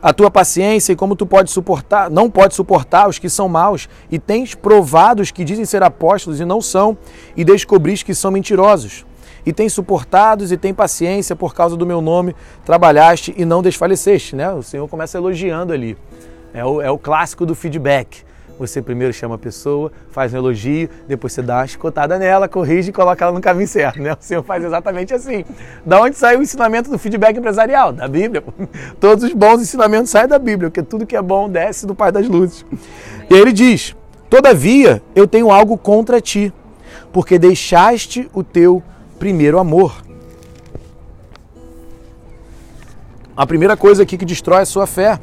a 0.00 0.14
tua 0.14 0.30
paciência 0.30 0.92
e 0.92 0.96
como 0.96 1.14
tu 1.14 1.26
pode 1.26 1.50
suportar, 1.50 2.08
não 2.08 2.30
pode 2.30 2.54
suportar 2.54 3.06
os 3.06 3.18
que 3.18 3.28
são 3.28 3.48
maus, 3.48 3.86
e 4.10 4.18
tens 4.18 4.54
provado 4.54 5.20
os 5.20 5.30
que 5.30 5.44
dizem 5.44 5.66
ser 5.66 5.82
apóstolos 5.82 6.40
e 6.40 6.44
não 6.46 6.62
são, 6.62 6.96
e 7.36 7.44
descobriste 7.44 8.04
que 8.04 8.14
são 8.14 8.30
mentirosos 8.30 9.04
e 9.48 9.52
tem 9.52 9.66
suportados 9.66 10.52
e 10.52 10.58
tem 10.58 10.74
paciência 10.74 11.34
por 11.34 11.54
causa 11.54 11.74
do 11.74 11.86
meu 11.86 12.02
nome, 12.02 12.36
trabalhaste 12.66 13.34
e 13.34 13.46
não 13.46 13.62
desfaleceste. 13.62 14.36
Né? 14.36 14.52
O 14.52 14.62
Senhor 14.62 14.86
começa 14.88 15.16
elogiando 15.16 15.72
ali. 15.72 15.96
É 16.52 16.62
o, 16.62 16.82
é 16.82 16.90
o 16.90 16.98
clássico 16.98 17.46
do 17.46 17.54
feedback. 17.54 18.24
Você 18.58 18.82
primeiro 18.82 19.10
chama 19.10 19.36
a 19.36 19.38
pessoa, 19.38 19.90
faz 20.10 20.34
um 20.34 20.36
elogio, 20.36 20.90
depois 21.06 21.32
você 21.32 21.40
dá 21.40 21.60
uma 21.60 21.64
escotada 21.64 22.18
nela, 22.18 22.46
corrige 22.46 22.90
e 22.90 22.92
coloca 22.92 23.24
ela 23.24 23.32
no 23.32 23.40
caminho 23.40 23.66
certo. 23.66 24.02
Né? 24.02 24.12
O 24.12 24.18
Senhor 24.20 24.42
faz 24.42 24.62
exatamente 24.62 25.14
assim. 25.14 25.46
Da 25.86 25.98
onde 25.98 26.18
sai 26.18 26.36
o 26.36 26.42
ensinamento 26.42 26.90
do 26.90 26.98
feedback 26.98 27.38
empresarial? 27.38 27.90
Da 27.90 28.06
Bíblia. 28.06 28.44
Todos 29.00 29.24
os 29.24 29.32
bons 29.32 29.62
ensinamentos 29.62 30.10
saem 30.10 30.28
da 30.28 30.38
Bíblia, 30.38 30.68
porque 30.68 30.82
tudo 30.82 31.06
que 31.06 31.16
é 31.16 31.22
bom 31.22 31.48
desce 31.48 31.86
do 31.86 31.94
Pai 31.94 32.12
das 32.12 32.28
Luzes. 32.28 32.66
E 33.30 33.34
ele 33.34 33.50
diz: 33.50 33.96
Todavia 34.28 35.00
eu 35.16 35.26
tenho 35.26 35.50
algo 35.50 35.78
contra 35.78 36.20
ti, 36.20 36.52
porque 37.10 37.38
deixaste 37.38 38.28
o 38.34 38.44
teu 38.44 38.82
primeiro 39.18 39.58
amor. 39.58 40.02
A 43.36 43.46
primeira 43.46 43.76
coisa 43.76 44.02
aqui 44.02 44.16
que 44.16 44.24
destrói 44.24 44.62
a 44.62 44.66
sua 44.66 44.86
fé 44.86 45.18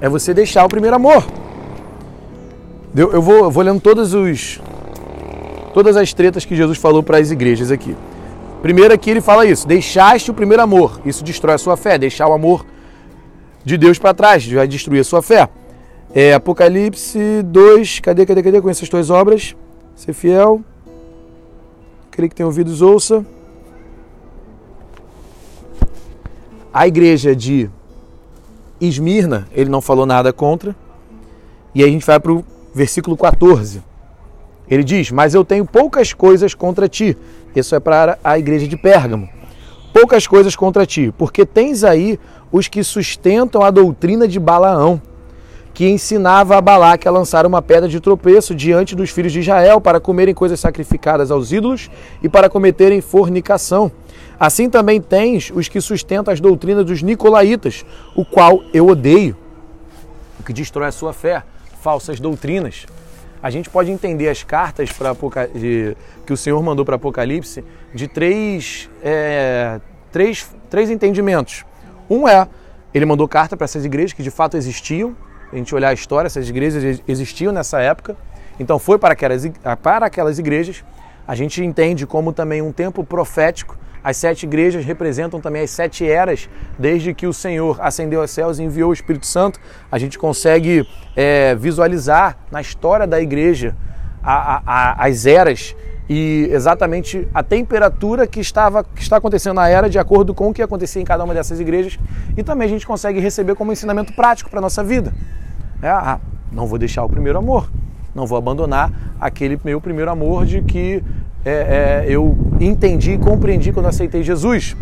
é 0.00 0.08
você 0.08 0.32
deixar 0.32 0.64
o 0.64 0.68
primeiro 0.68 0.96
amor. 0.96 1.24
Eu 2.94 3.20
vou, 3.20 3.44
eu 3.44 3.50
vou 3.50 3.62
lendo 3.62 3.80
todos 3.80 4.14
os, 4.14 4.60
todas 5.74 5.96
as 5.96 6.12
tretas 6.12 6.44
que 6.44 6.56
Jesus 6.56 6.78
falou 6.78 7.02
para 7.02 7.18
as 7.18 7.30
igrejas 7.30 7.70
aqui. 7.70 7.94
Primeiro 8.62 8.92
aqui 8.94 9.10
ele 9.10 9.20
fala 9.20 9.46
isso: 9.46 9.68
deixaste 9.68 10.30
o 10.30 10.34
primeiro 10.34 10.62
amor. 10.62 11.00
Isso 11.04 11.22
destrói 11.22 11.54
a 11.54 11.58
sua 11.58 11.76
fé. 11.76 11.98
Deixar 11.98 12.28
o 12.28 12.32
amor 12.32 12.64
de 13.64 13.76
Deus 13.76 13.98
para 13.98 14.14
trás 14.14 14.46
vai 14.50 14.66
destruir 14.66 15.00
a 15.00 15.04
sua 15.04 15.22
fé. 15.22 15.48
É, 16.14 16.32
Apocalipse 16.32 17.42
2, 17.44 18.00
cadê, 18.00 18.24
cadê, 18.24 18.42
cadê? 18.42 18.60
Com 18.62 18.70
essas 18.70 18.88
tuas 18.88 19.10
obras, 19.10 19.54
ser 19.94 20.14
fiel. 20.14 20.62
Aquele 22.18 22.30
que 22.30 22.34
tem 22.34 22.44
ouvidos, 22.44 22.82
ouça. 22.82 23.24
A 26.74 26.84
igreja 26.84 27.32
de 27.36 27.70
Esmirna, 28.80 29.46
ele 29.52 29.70
não 29.70 29.80
falou 29.80 30.04
nada 30.04 30.32
contra. 30.32 30.74
E 31.72 31.80
aí 31.80 31.88
a 31.88 31.92
gente 31.92 32.04
vai 32.04 32.18
para 32.18 32.32
o 32.32 32.44
versículo 32.74 33.16
14. 33.16 33.84
Ele 34.68 34.82
diz: 34.82 35.12
Mas 35.12 35.32
eu 35.32 35.44
tenho 35.44 35.64
poucas 35.64 36.12
coisas 36.12 36.54
contra 36.54 36.88
ti. 36.88 37.16
Isso 37.54 37.76
é 37.76 37.78
para 37.78 38.18
a 38.24 38.36
igreja 38.36 38.66
de 38.66 38.76
Pérgamo. 38.76 39.28
Poucas 39.92 40.26
coisas 40.26 40.56
contra 40.56 40.84
ti, 40.84 41.14
porque 41.16 41.46
tens 41.46 41.84
aí 41.84 42.18
os 42.50 42.66
que 42.66 42.82
sustentam 42.82 43.62
a 43.62 43.70
doutrina 43.70 44.26
de 44.26 44.40
Balaão 44.40 45.00
que 45.78 45.88
ensinava 45.88 46.56
a 46.56 46.60
Balaque 46.60 47.06
a 47.06 47.10
lançar 47.12 47.46
uma 47.46 47.62
pedra 47.62 47.88
de 47.88 48.00
tropeço 48.00 48.52
diante 48.52 48.96
dos 48.96 49.10
filhos 49.10 49.32
de 49.32 49.38
Israel 49.38 49.80
para 49.80 50.00
comerem 50.00 50.34
coisas 50.34 50.58
sacrificadas 50.58 51.30
aos 51.30 51.52
ídolos 51.52 51.88
e 52.20 52.28
para 52.28 52.50
cometerem 52.50 53.00
fornicação. 53.00 53.92
Assim 54.40 54.68
também 54.68 55.00
tens 55.00 55.52
os 55.54 55.68
que 55.68 55.80
sustentam 55.80 56.34
as 56.34 56.40
doutrinas 56.40 56.84
dos 56.84 57.00
nicolaítas, 57.00 57.86
o 58.16 58.24
qual 58.24 58.60
eu 58.74 58.88
odeio, 58.88 59.36
o 60.40 60.42
que 60.42 60.52
destrói 60.52 60.88
a 60.88 60.90
sua 60.90 61.12
fé, 61.12 61.44
falsas 61.80 62.18
doutrinas. 62.18 62.84
a 63.40 63.48
gente 63.48 63.70
pode 63.70 63.92
entender 63.92 64.28
as 64.28 64.42
cartas 64.42 64.88
de, 65.54 65.96
que 66.26 66.32
o 66.32 66.36
Senhor 66.36 66.60
mandou 66.60 66.84
para 66.84 66.96
Apocalipse 66.96 67.62
de 67.94 68.08
três, 68.08 68.90
é, 69.00 69.80
três, 70.10 70.44
três 70.68 70.90
entendimentos. 70.90 71.64
Um 72.10 72.26
é, 72.26 72.48
ele 72.92 73.06
mandou 73.06 73.28
carta 73.28 73.56
para 73.56 73.64
essas 73.64 73.84
igrejas 73.84 74.12
que 74.12 74.24
de 74.24 74.30
fato 74.32 74.56
existiam, 74.56 75.14
a 75.52 75.56
gente 75.56 75.74
olhar 75.74 75.88
a 75.88 75.92
história, 75.92 76.26
essas 76.26 76.48
igrejas 76.48 77.02
existiam 77.06 77.52
nessa 77.52 77.80
época, 77.80 78.16
então 78.60 78.78
foi 78.78 78.98
para 78.98 79.12
aquelas, 79.12 79.46
para 79.82 80.06
aquelas 80.06 80.38
igrejas. 80.38 80.84
A 81.26 81.34
gente 81.34 81.62
entende 81.62 82.06
como 82.06 82.32
também 82.32 82.62
um 82.62 82.72
tempo 82.72 83.04
profético. 83.04 83.76
As 84.02 84.16
sete 84.16 84.44
igrejas 84.44 84.84
representam 84.84 85.40
também 85.40 85.62
as 85.62 85.70
sete 85.70 86.08
eras, 86.08 86.48
desde 86.78 87.12
que 87.12 87.26
o 87.26 87.32
Senhor 87.32 87.78
ascendeu 87.80 88.20
aos 88.20 88.30
céus 88.30 88.58
e 88.58 88.62
enviou 88.62 88.90
o 88.90 88.92
Espírito 88.92 89.26
Santo. 89.26 89.60
A 89.90 89.98
gente 89.98 90.18
consegue 90.18 90.88
é, 91.14 91.54
visualizar 91.54 92.38
na 92.50 92.60
história 92.60 93.06
da 93.06 93.20
igreja 93.20 93.76
a, 94.22 94.56
a, 94.56 94.62
a, 94.66 95.06
as 95.06 95.26
eras 95.26 95.74
e 96.08 96.48
exatamente 96.50 97.28
a 97.34 97.42
temperatura 97.42 98.26
que, 98.26 98.40
estava, 98.40 98.82
que 98.82 99.02
está 99.02 99.18
acontecendo 99.18 99.56
na 99.56 99.68
era 99.68 99.90
de 99.90 99.98
acordo 99.98 100.34
com 100.34 100.48
o 100.48 100.54
que 100.54 100.62
acontecia 100.62 101.02
em 101.02 101.04
cada 101.04 101.24
uma 101.24 101.34
dessas 101.34 101.60
igrejas. 101.60 101.98
E 102.36 102.42
também 102.42 102.66
a 102.66 102.70
gente 102.70 102.86
consegue 102.86 103.20
receber 103.20 103.54
como 103.54 103.72
ensinamento 103.72 104.12
prático 104.14 104.48
para 104.48 104.60
nossa 104.60 104.82
vida. 104.82 105.12
É, 105.82 105.88
ah, 105.88 106.18
não 106.50 106.66
vou 106.66 106.78
deixar 106.78 107.04
o 107.04 107.08
primeiro 107.08 107.38
amor 107.38 107.68
não 108.18 108.26
vou 108.26 108.36
abandonar 108.36 108.92
aquele 109.20 109.58
meu 109.64 109.80
primeiro 109.80 110.10
amor 110.10 110.44
de 110.44 110.60
que 110.60 111.02
é, 111.44 112.04
é, 112.04 112.06
eu 112.08 112.36
entendi 112.60 113.12
e 113.12 113.18
compreendi 113.18 113.72
quando 113.72 113.86
aceitei 113.86 114.24
Jesus. 114.24 114.76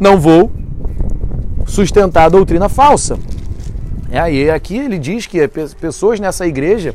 Não 0.00 0.18
vou 0.18 0.50
sustentar 1.64 2.24
a 2.24 2.28
doutrina 2.28 2.68
falsa. 2.68 3.18
É, 4.10 4.32
e 4.32 4.50
aqui 4.50 4.76
ele 4.76 4.98
diz 4.98 5.26
que 5.26 5.46
pessoas 5.80 6.18
nessa 6.18 6.46
igreja 6.46 6.94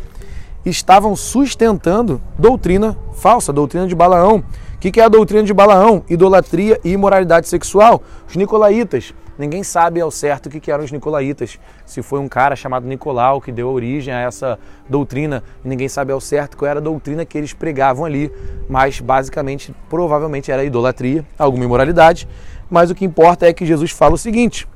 estavam 0.70 1.16
sustentando 1.16 2.22
doutrina 2.38 2.98
falsa, 3.14 3.54
doutrina 3.54 3.88
de 3.88 3.96
Balaão. 3.96 4.44
O 4.76 4.80
que 4.80 5.00
é 5.00 5.04
a 5.04 5.10
doutrina 5.10 5.44
de 5.44 5.54
Balaão? 5.54 6.04
Idolatria 6.10 6.80
e 6.84 6.92
imoralidade 6.92 7.48
sexual. 7.48 8.02
Os 8.28 8.36
nicolaítas 8.36 9.14
Ninguém 9.38 9.62
sabe 9.64 10.02
ao 10.02 10.10
certo 10.10 10.48
o 10.48 10.50
que 10.50 10.72
eram 10.72 10.84
os 10.84 10.92
nicolaítas. 10.92 11.60
Se 11.86 12.02
foi 12.02 12.20
um 12.20 12.28
cara 12.28 12.56
chamado 12.56 12.88
Nicolau 12.88 13.40
que 13.40 13.52
deu 13.52 13.70
origem 13.70 14.12
a 14.12 14.22
essa 14.22 14.58
doutrina, 14.90 15.44
ninguém 15.64 15.88
sabe 15.88 16.12
ao 16.12 16.20
certo 16.20 16.58
qual 16.58 16.70
era 16.72 16.80
a 16.80 16.82
doutrina 16.82 17.24
que 17.24 17.38
eles 17.38 17.54
pregavam 17.54 18.04
ali, 18.04 18.32
mas 18.68 19.00
basicamente, 19.00 19.76
provavelmente 19.88 20.52
era 20.52 20.64
idolatria, 20.64 21.24
alguma 21.38 21.66
imoralidade. 21.66 22.28
Mas 22.68 22.90
o 22.90 22.96
que 22.96 23.06
importa 23.06 23.46
é 23.46 23.54
que 23.54 23.64
Jesus 23.64 23.92
fala 23.92 24.16
o 24.16 24.18
seguinte: 24.18 24.68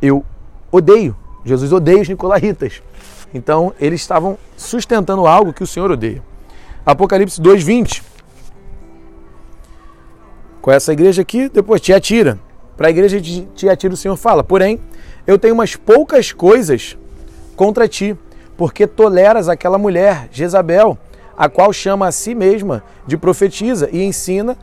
eu 0.00 0.24
odeio, 0.70 1.16
Jesus 1.44 1.72
odeia 1.72 2.00
os 2.00 2.08
nicolaítas. 2.08 2.80
Então, 3.34 3.74
eles 3.80 4.00
estavam 4.00 4.38
sustentando 4.56 5.26
algo 5.26 5.52
que 5.52 5.62
o 5.62 5.66
Senhor 5.66 5.90
odeia. 5.90 6.22
Apocalipse 6.86 7.40
2:20. 7.40 8.02
Com 10.62 10.70
essa 10.70 10.92
igreja 10.92 11.22
aqui, 11.22 11.48
depois 11.48 11.80
te 11.80 11.92
atira. 11.92 12.38
Para 12.76 12.86
a 12.86 12.90
igreja 12.90 13.20
de 13.20 13.42
Tiatira 13.54 13.92
o 13.92 13.96
Senhor 13.96 14.16
fala: 14.16 14.44
Porém, 14.44 14.80
eu 15.26 15.38
tenho 15.38 15.54
umas 15.54 15.76
poucas 15.76 16.32
coisas 16.32 16.96
contra 17.56 17.88
ti, 17.88 18.16
porque 18.56 18.86
toleras 18.86 19.48
aquela 19.48 19.78
mulher, 19.78 20.28
Jezabel, 20.30 20.96
a 21.36 21.48
qual 21.48 21.72
chama 21.72 22.06
a 22.06 22.12
si 22.12 22.34
mesma 22.34 22.82
de 23.06 23.16
profetisa 23.16 23.88
e 23.92 24.02
ensina 24.02 24.56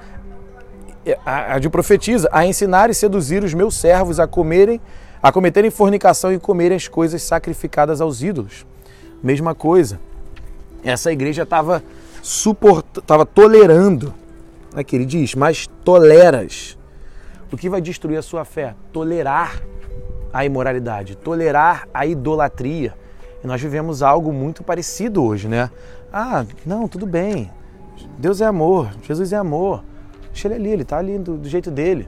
a, 1.25 1.59
de 1.59 1.69
profetiza 1.69 2.29
a 2.31 2.45
ensinar 2.45 2.89
e 2.89 2.93
seduzir 2.93 3.43
os 3.43 3.53
meus 3.53 3.75
servos 3.75 4.19
a 4.19 4.27
comerem, 4.27 4.79
a 5.21 5.31
cometerem 5.31 5.69
fornicação 5.69 6.33
e 6.33 6.39
comerem 6.39 6.75
as 6.75 6.87
coisas 6.87 7.21
sacrificadas 7.21 8.01
aos 8.01 8.21
ídolos. 8.21 8.65
Mesma 9.21 9.53
coisa. 9.53 9.99
Essa 10.83 11.11
igreja 11.11 11.43
estava 11.43 11.83
estava 12.21 13.25
tolerando, 13.25 14.13
aqui 14.75 14.95
ele 14.95 15.05
diz, 15.05 15.33
mas 15.33 15.67
toleras 15.83 16.77
o 17.51 17.57
que 17.57 17.69
vai 17.69 17.81
destruir 17.81 18.17
a 18.17 18.21
sua 18.21 18.45
fé? 18.45 18.75
Tolerar 18.93 19.61
a 20.31 20.45
imoralidade, 20.45 21.17
tolerar 21.17 21.87
a 21.93 22.05
idolatria. 22.05 22.93
E 23.43 23.47
nós 23.47 23.61
vivemos 23.61 24.01
algo 24.01 24.31
muito 24.31 24.63
parecido 24.63 25.23
hoje, 25.23 25.47
né? 25.47 25.69
Ah, 26.13 26.45
não, 26.65 26.87
tudo 26.87 27.05
bem. 27.05 27.51
Deus 28.17 28.39
é 28.39 28.45
amor, 28.45 28.89
Jesus 29.03 29.33
é 29.33 29.37
amor. 29.37 29.83
Deixa 30.31 30.47
ele 30.47 30.55
ali, 30.55 30.69
ele 30.69 30.81
está 30.83 30.97
ali 30.97 31.19
do, 31.19 31.37
do, 31.37 31.49
jeito 31.49 31.69
dele. 31.69 32.07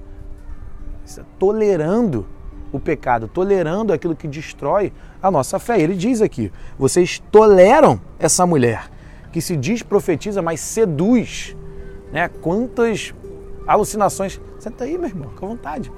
Tolerando 1.38 2.26
o 2.74 2.80
pecado, 2.80 3.28
tolerando 3.28 3.94
aquilo 3.94 4.16
que 4.16 4.28
destrói 4.28 4.92
a 5.22 5.30
nossa 5.30 5.60
fé. 5.60 5.80
Ele 5.80 5.96
diz 5.96 6.22
aqui: 6.22 6.52
vocês 6.78 7.24
toleram 7.32 8.02
essa 8.20 8.46
mulher 8.46 8.90
que 9.32 9.40
se 9.40 9.56
diz 9.56 9.82
profetiza, 9.82 10.42
mas 10.42 10.60
seduz. 10.60 11.56
Né? 12.12 12.28
Quantas 12.42 13.14
alucinações. 13.68 14.42
Senta 14.60 14.84
aí, 14.84 14.98
meu 14.98 15.08
irmão, 15.08 15.32
com 15.40 15.48
vontade. 15.48 15.92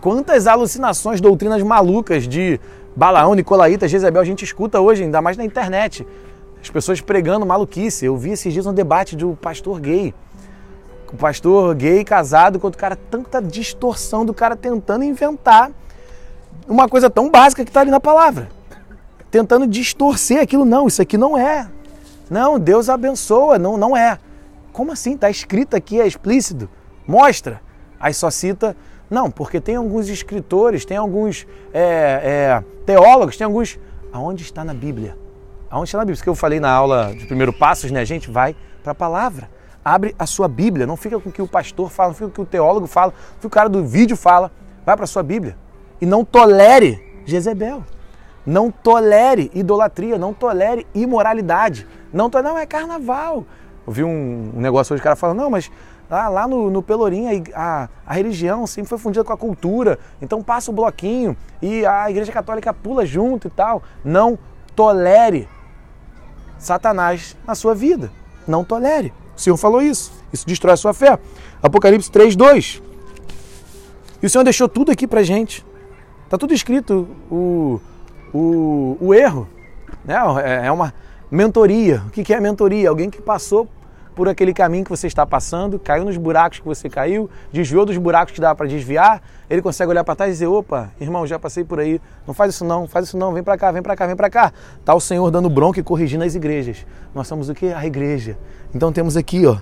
Quantas 0.00 0.46
alucinações, 0.46 1.20
doutrinas 1.20 1.62
malucas 1.62 2.28
de 2.28 2.60
Balaão, 2.94 3.34
Nicolaíta, 3.34 3.88
Jezebel 3.88 4.22
a 4.22 4.24
gente 4.24 4.44
escuta 4.44 4.80
hoje, 4.80 5.02
ainda 5.02 5.20
mais 5.20 5.36
na 5.36 5.44
internet. 5.44 6.06
As 6.60 6.70
pessoas 6.70 7.00
pregando 7.00 7.46
maluquice. 7.46 8.04
Eu 8.04 8.16
vi 8.16 8.30
esses 8.30 8.52
dias 8.52 8.66
um 8.66 8.74
debate 8.74 9.16
de 9.16 9.24
um 9.24 9.34
pastor 9.34 9.80
gay. 9.80 10.14
O 11.12 11.16
pastor 11.16 11.74
gay 11.74 12.04
casado, 12.04 12.58
quanto 12.58 12.74
o 12.74 12.78
cara, 12.78 12.96
tanta 12.96 13.40
distorção 13.40 14.24
do 14.24 14.34
cara 14.34 14.54
tentando 14.56 15.04
inventar 15.04 15.70
uma 16.68 16.88
coisa 16.88 17.08
tão 17.08 17.30
básica 17.30 17.64
que 17.64 17.70
está 17.70 17.80
ali 17.80 17.90
na 17.90 18.00
palavra. 18.00 18.48
Tentando 19.30 19.66
distorcer 19.66 20.40
aquilo. 20.40 20.64
Não, 20.64 20.86
isso 20.86 21.02
aqui 21.02 21.16
não 21.16 21.36
é. 21.36 21.68
Não, 22.30 22.58
Deus 22.58 22.88
abençoa. 22.88 23.58
Não, 23.58 23.76
não 23.76 23.96
é. 23.96 24.18
Como 24.72 24.92
assim? 24.92 25.14
Está 25.14 25.30
escrito 25.30 25.74
aqui, 25.74 26.00
é 26.00 26.06
explícito. 26.06 26.68
Mostra. 27.06 27.60
Aí 27.98 28.14
só 28.14 28.30
cita. 28.30 28.76
Não, 29.10 29.30
porque 29.30 29.60
tem 29.60 29.76
alguns 29.76 30.08
escritores, 30.08 30.84
tem 30.84 30.96
alguns 30.96 31.46
é, 31.72 32.60
é, 32.62 32.64
teólogos, 32.84 33.36
tem 33.36 33.44
alguns. 33.44 33.78
Aonde 34.12 34.42
está 34.42 34.64
na 34.64 34.74
Bíblia? 34.74 35.16
Aonde 35.70 35.88
está 35.88 35.98
na 35.98 36.04
Bíblia? 36.04 36.14
Isso 36.14 36.22
que 36.22 36.28
eu 36.28 36.34
falei 36.34 36.60
na 36.60 36.70
aula 36.70 37.14
de 37.14 37.26
primeiro 37.26 37.52
passos, 37.52 37.90
né? 37.90 38.00
A 38.00 38.04
gente 38.04 38.30
vai 38.30 38.54
para 38.82 38.92
a 38.92 38.94
palavra. 38.94 39.50
Abre 39.84 40.14
a 40.18 40.26
sua 40.26 40.48
Bíblia. 40.48 40.86
Não 40.86 40.96
fica 40.96 41.18
com 41.18 41.30
o 41.30 41.32
que 41.32 41.40
o 41.40 41.48
pastor 41.48 41.90
fala, 41.90 42.10
não 42.10 42.14
fica 42.14 42.26
com 42.26 42.30
o 42.30 42.34
que 42.34 42.40
o 42.40 42.46
teólogo 42.46 42.86
fala, 42.86 43.12
não 43.12 43.18
fica 43.18 43.40
com 43.42 43.48
o 43.48 43.50
cara 43.50 43.68
do 43.68 43.84
vídeo 43.84 44.16
fala. 44.16 44.50
Vai 44.84 44.94
para 44.96 45.04
a 45.04 45.08
sua 45.08 45.22
Bíblia. 45.22 45.56
E 46.00 46.06
não 46.06 46.24
tolere 46.24 47.02
Jezebel. 47.24 47.84
Não 48.46 48.70
tolere 48.70 49.50
idolatria, 49.54 50.16
não 50.16 50.32
tolere 50.32 50.86
imoralidade. 50.94 51.86
Não, 52.12 52.30
tolere, 52.30 52.48
não 52.48 52.58
é 52.58 52.64
carnaval. 52.64 53.44
Eu 53.86 53.92
vi 53.92 54.04
um, 54.04 54.52
negócio 54.54 54.94
hoje, 54.94 55.00
o 55.00 55.04
cara 55.04 55.16
falando, 55.16 55.38
não, 55.38 55.50
mas 55.50 55.70
ah, 56.10 56.28
lá 56.28 56.48
no, 56.48 56.70
no 56.70 56.82
Pelourinho, 56.82 57.44
a, 57.54 57.60
a, 57.60 57.88
a, 58.06 58.14
religião 58.14 58.66
sempre 58.66 58.88
foi 58.88 58.96
fundida 58.96 59.22
com 59.22 59.32
a 59.32 59.36
cultura, 59.36 59.98
então 60.22 60.42
passa 60.42 60.70
o 60.70 60.74
bloquinho 60.74 61.36
e 61.60 61.84
a 61.84 62.10
Igreja 62.10 62.32
Católica 62.32 62.72
pula 62.72 63.04
junto 63.04 63.48
e 63.48 63.50
tal. 63.50 63.82
Não 64.02 64.38
tolere 64.74 65.46
Satanás 66.58 67.36
na 67.46 67.54
sua 67.54 67.74
vida. 67.74 68.10
Não 68.46 68.64
tolere. 68.64 69.12
O 69.36 69.40
Senhor 69.40 69.56
falou 69.58 69.82
isso. 69.82 70.12
Isso 70.32 70.46
destrói 70.46 70.72
a 70.72 70.76
sua 70.76 70.94
fé. 70.94 71.18
Apocalipse 71.62 72.10
3, 72.10 72.34
2. 72.34 72.82
E 74.22 74.26
o 74.26 74.30
Senhor 74.30 74.44
deixou 74.44 74.68
tudo 74.68 74.90
aqui 74.90 75.06
pra 75.06 75.22
gente. 75.22 75.64
Está 76.28 76.36
tudo 76.36 76.52
escrito, 76.52 77.08
o, 77.30 77.80
o, 78.34 78.98
o 79.00 79.14
erro. 79.14 79.48
Né? 80.04 80.14
É, 80.44 80.66
é 80.66 80.70
uma 80.70 80.92
mentoria. 81.30 82.02
O 82.06 82.10
que 82.10 82.34
é 82.34 82.38
mentoria? 82.38 82.90
Alguém 82.90 83.08
que 83.08 83.18
passou 83.18 83.66
por 84.14 84.28
aquele 84.28 84.52
caminho 84.52 84.84
que 84.84 84.90
você 84.90 85.06
está 85.06 85.24
passando, 85.24 85.78
caiu 85.78 86.04
nos 86.04 86.18
buracos 86.18 86.58
que 86.58 86.66
você 86.66 86.86
caiu, 86.90 87.30
desviou 87.50 87.86
dos 87.86 87.96
buracos 87.96 88.34
que 88.34 88.42
dá 88.42 88.54
para 88.54 88.66
desviar, 88.66 89.22
ele 89.48 89.62
consegue 89.62 89.90
olhar 89.90 90.04
para 90.04 90.16
trás 90.16 90.28
e 90.28 90.32
dizer: 90.34 90.48
opa, 90.48 90.90
irmão, 91.00 91.26
já 91.26 91.38
passei 91.38 91.64
por 91.64 91.80
aí, 91.80 91.98
não 92.26 92.34
faz 92.34 92.52
isso 92.52 92.62
não, 92.62 92.86
faz 92.86 93.06
isso 93.06 93.16
não, 93.16 93.32
vem 93.32 93.42
para 93.42 93.56
cá, 93.56 93.72
vem 93.72 93.80
para 93.80 93.96
cá, 93.96 94.06
vem 94.06 94.16
para 94.16 94.28
cá. 94.28 94.52
Tá 94.84 94.94
o 94.94 95.00
Senhor 95.00 95.30
dando 95.30 95.48
bronca 95.48 95.80
e 95.80 95.82
corrigindo 95.82 96.24
as 96.24 96.34
igrejas. 96.34 96.84
Nós 97.14 97.26
somos 97.26 97.48
o 97.48 97.54
que? 97.54 97.72
A 97.72 97.86
igreja. 97.86 98.36
Então 98.74 98.92
temos 98.92 99.16
aqui, 99.16 99.46
ó, 99.46 99.56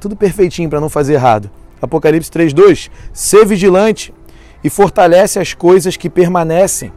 tudo 0.00 0.16
perfeitinho 0.16 0.68
para 0.68 0.80
não 0.80 0.88
fazer 0.88 1.12
errado. 1.12 1.48
Apocalipse 1.80 2.30
3:2. 2.30 2.90
Ser 3.12 3.46
vigilante 3.46 4.12
e 4.62 4.70
fortalece 4.70 5.38
as 5.38 5.54
coisas 5.54 5.96
que 5.96 6.10
permanecem, 6.10 6.92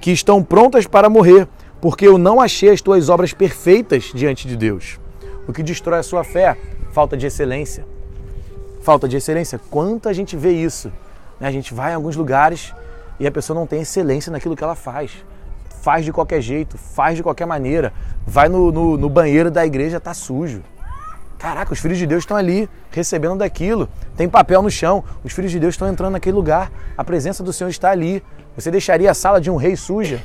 que 0.00 0.10
estão 0.10 0.42
prontas 0.42 0.86
para 0.86 1.08
morrer, 1.08 1.48
porque 1.80 2.06
eu 2.06 2.18
não 2.18 2.40
achei 2.40 2.70
as 2.70 2.80
tuas 2.80 3.08
obras 3.08 3.32
perfeitas 3.32 4.10
diante 4.14 4.46
de 4.46 4.56
Deus. 4.56 4.98
O 5.48 5.52
que 5.52 5.62
destrói 5.62 5.98
a 5.98 6.02
sua 6.02 6.22
fé? 6.22 6.56
Falta 6.92 7.16
de 7.16 7.26
excelência. 7.26 7.86
Falta 8.82 9.08
de 9.08 9.16
excelência. 9.16 9.60
Quanta 9.70 10.12
gente 10.12 10.36
vê 10.36 10.52
isso? 10.52 10.92
Né? 11.38 11.48
A 11.48 11.50
gente 11.50 11.72
vai 11.72 11.92
em 11.92 11.94
alguns 11.94 12.16
lugares 12.16 12.74
e 13.18 13.26
a 13.26 13.30
pessoa 13.30 13.58
não 13.58 13.66
tem 13.66 13.80
excelência 13.80 14.30
naquilo 14.30 14.54
que 14.54 14.62
ela 14.62 14.74
faz. 14.74 15.12
Faz 15.82 16.04
de 16.04 16.12
qualquer 16.12 16.42
jeito, 16.42 16.76
faz 16.76 17.16
de 17.16 17.22
qualquer 17.22 17.46
maneira. 17.46 17.92
Vai 18.26 18.48
no, 18.48 18.70
no, 18.70 18.96
no 18.96 19.08
banheiro 19.08 19.50
da 19.50 19.64
igreja, 19.64 19.98
tá 19.98 20.12
sujo. 20.12 20.62
Caraca, 21.40 21.72
os 21.72 21.78
filhos 21.78 21.96
de 21.96 22.06
Deus 22.06 22.22
estão 22.22 22.36
ali 22.36 22.68
recebendo 22.90 23.36
daquilo. 23.36 23.88
Tem 24.14 24.28
papel 24.28 24.60
no 24.60 24.70
chão. 24.70 25.02
Os 25.24 25.32
filhos 25.32 25.50
de 25.50 25.58
Deus 25.58 25.72
estão 25.72 25.88
entrando 25.88 26.12
naquele 26.12 26.36
lugar. 26.36 26.70
A 26.98 27.02
presença 27.02 27.42
do 27.42 27.50
Senhor 27.50 27.70
está 27.70 27.90
ali. 27.90 28.22
Você 28.54 28.70
deixaria 28.70 29.10
a 29.10 29.14
sala 29.14 29.40
de 29.40 29.50
um 29.50 29.56
rei 29.56 29.74
suja? 29.74 30.20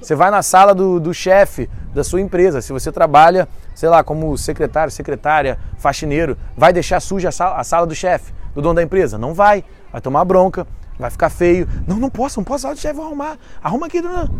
Você 0.00 0.14
vai 0.14 0.30
na 0.30 0.42
sala 0.42 0.72
do, 0.72 1.00
do 1.00 1.12
chefe 1.12 1.68
da 1.92 2.04
sua 2.04 2.20
empresa. 2.20 2.62
Se 2.62 2.72
você 2.72 2.92
trabalha, 2.92 3.48
sei 3.74 3.88
lá, 3.88 4.04
como 4.04 4.38
secretário, 4.38 4.92
secretária, 4.92 5.58
faxineiro, 5.76 6.38
vai 6.56 6.72
deixar 6.72 7.00
suja 7.00 7.30
a 7.30 7.32
sala, 7.32 7.56
a 7.56 7.64
sala 7.64 7.84
do 7.84 7.94
chefe, 7.94 8.32
do 8.54 8.62
dono 8.62 8.76
da 8.76 8.82
empresa? 8.84 9.18
Não 9.18 9.34
vai. 9.34 9.64
Vai 9.90 10.00
tomar 10.00 10.24
bronca, 10.24 10.68
vai 10.96 11.10
ficar 11.10 11.30
feio. 11.30 11.68
Não, 11.84 11.96
não 11.96 12.08
posso, 12.08 12.38
não 12.38 12.44
posso, 12.44 12.58
a 12.58 12.62
sala 12.62 12.74
do 12.76 12.80
chefe, 12.80 12.94
vou 12.94 13.06
arrumar. 13.06 13.38
Arruma 13.60 13.86
aqui. 13.88 14.00
Não. 14.00 14.30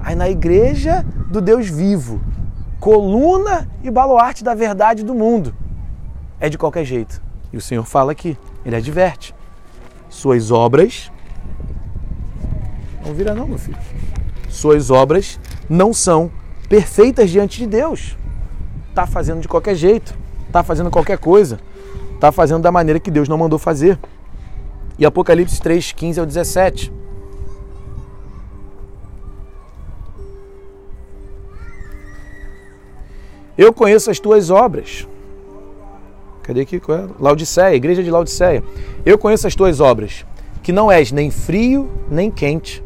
Aí 0.00 0.14
na 0.14 0.30
igreja 0.30 1.04
do 1.28 1.42
Deus 1.42 1.68
vivo, 1.68 2.18
coluna 2.80 3.68
e 3.82 3.90
baluarte 3.90 4.42
da 4.42 4.54
verdade 4.54 5.04
do 5.04 5.14
mundo, 5.14 5.54
é 6.40 6.48
de 6.48 6.58
qualquer 6.58 6.84
jeito. 6.84 7.20
E 7.52 7.56
o 7.56 7.60
Senhor 7.60 7.84
fala 7.84 8.12
aqui, 8.12 8.36
ele 8.64 8.76
adverte. 8.76 9.34
Suas 10.08 10.50
obras. 10.50 11.10
Não 13.04 13.14
vira, 13.14 13.34
não, 13.34 13.46
meu 13.46 13.58
filho. 13.58 13.78
Suas 14.48 14.90
obras 14.90 15.38
não 15.68 15.92
são 15.92 16.30
perfeitas 16.68 17.30
diante 17.30 17.58
de 17.58 17.66
Deus. 17.66 18.16
Está 18.90 19.06
fazendo 19.06 19.40
de 19.40 19.48
qualquer 19.48 19.74
jeito, 19.74 20.16
está 20.46 20.62
fazendo 20.62 20.90
qualquer 20.90 21.18
coisa, 21.18 21.60
está 22.14 22.32
fazendo 22.32 22.62
da 22.62 22.72
maneira 22.72 22.98
que 22.98 23.10
Deus 23.10 23.28
não 23.28 23.36
mandou 23.36 23.58
fazer. 23.58 23.98
E 24.98 25.04
Apocalipse 25.04 25.60
3, 25.60 25.92
15 25.92 26.20
ao 26.20 26.26
17. 26.26 26.92
Eu 33.58 33.72
conheço 33.72 34.10
as 34.10 34.18
tuas 34.18 34.50
obras. 34.50 35.06
Cadê 36.46 36.60
aqui? 36.60 36.78
Qual 36.78 36.96
é? 36.96 37.08
Laodiceia, 37.18 37.74
igreja 37.74 38.04
de 38.04 38.10
Laodiceia. 38.10 38.62
Eu 39.04 39.18
conheço 39.18 39.48
as 39.48 39.56
tuas 39.56 39.80
obras, 39.80 40.24
que 40.62 40.70
não 40.70 40.92
és 40.92 41.10
nem 41.10 41.28
frio 41.28 41.90
nem 42.08 42.30
quente. 42.30 42.84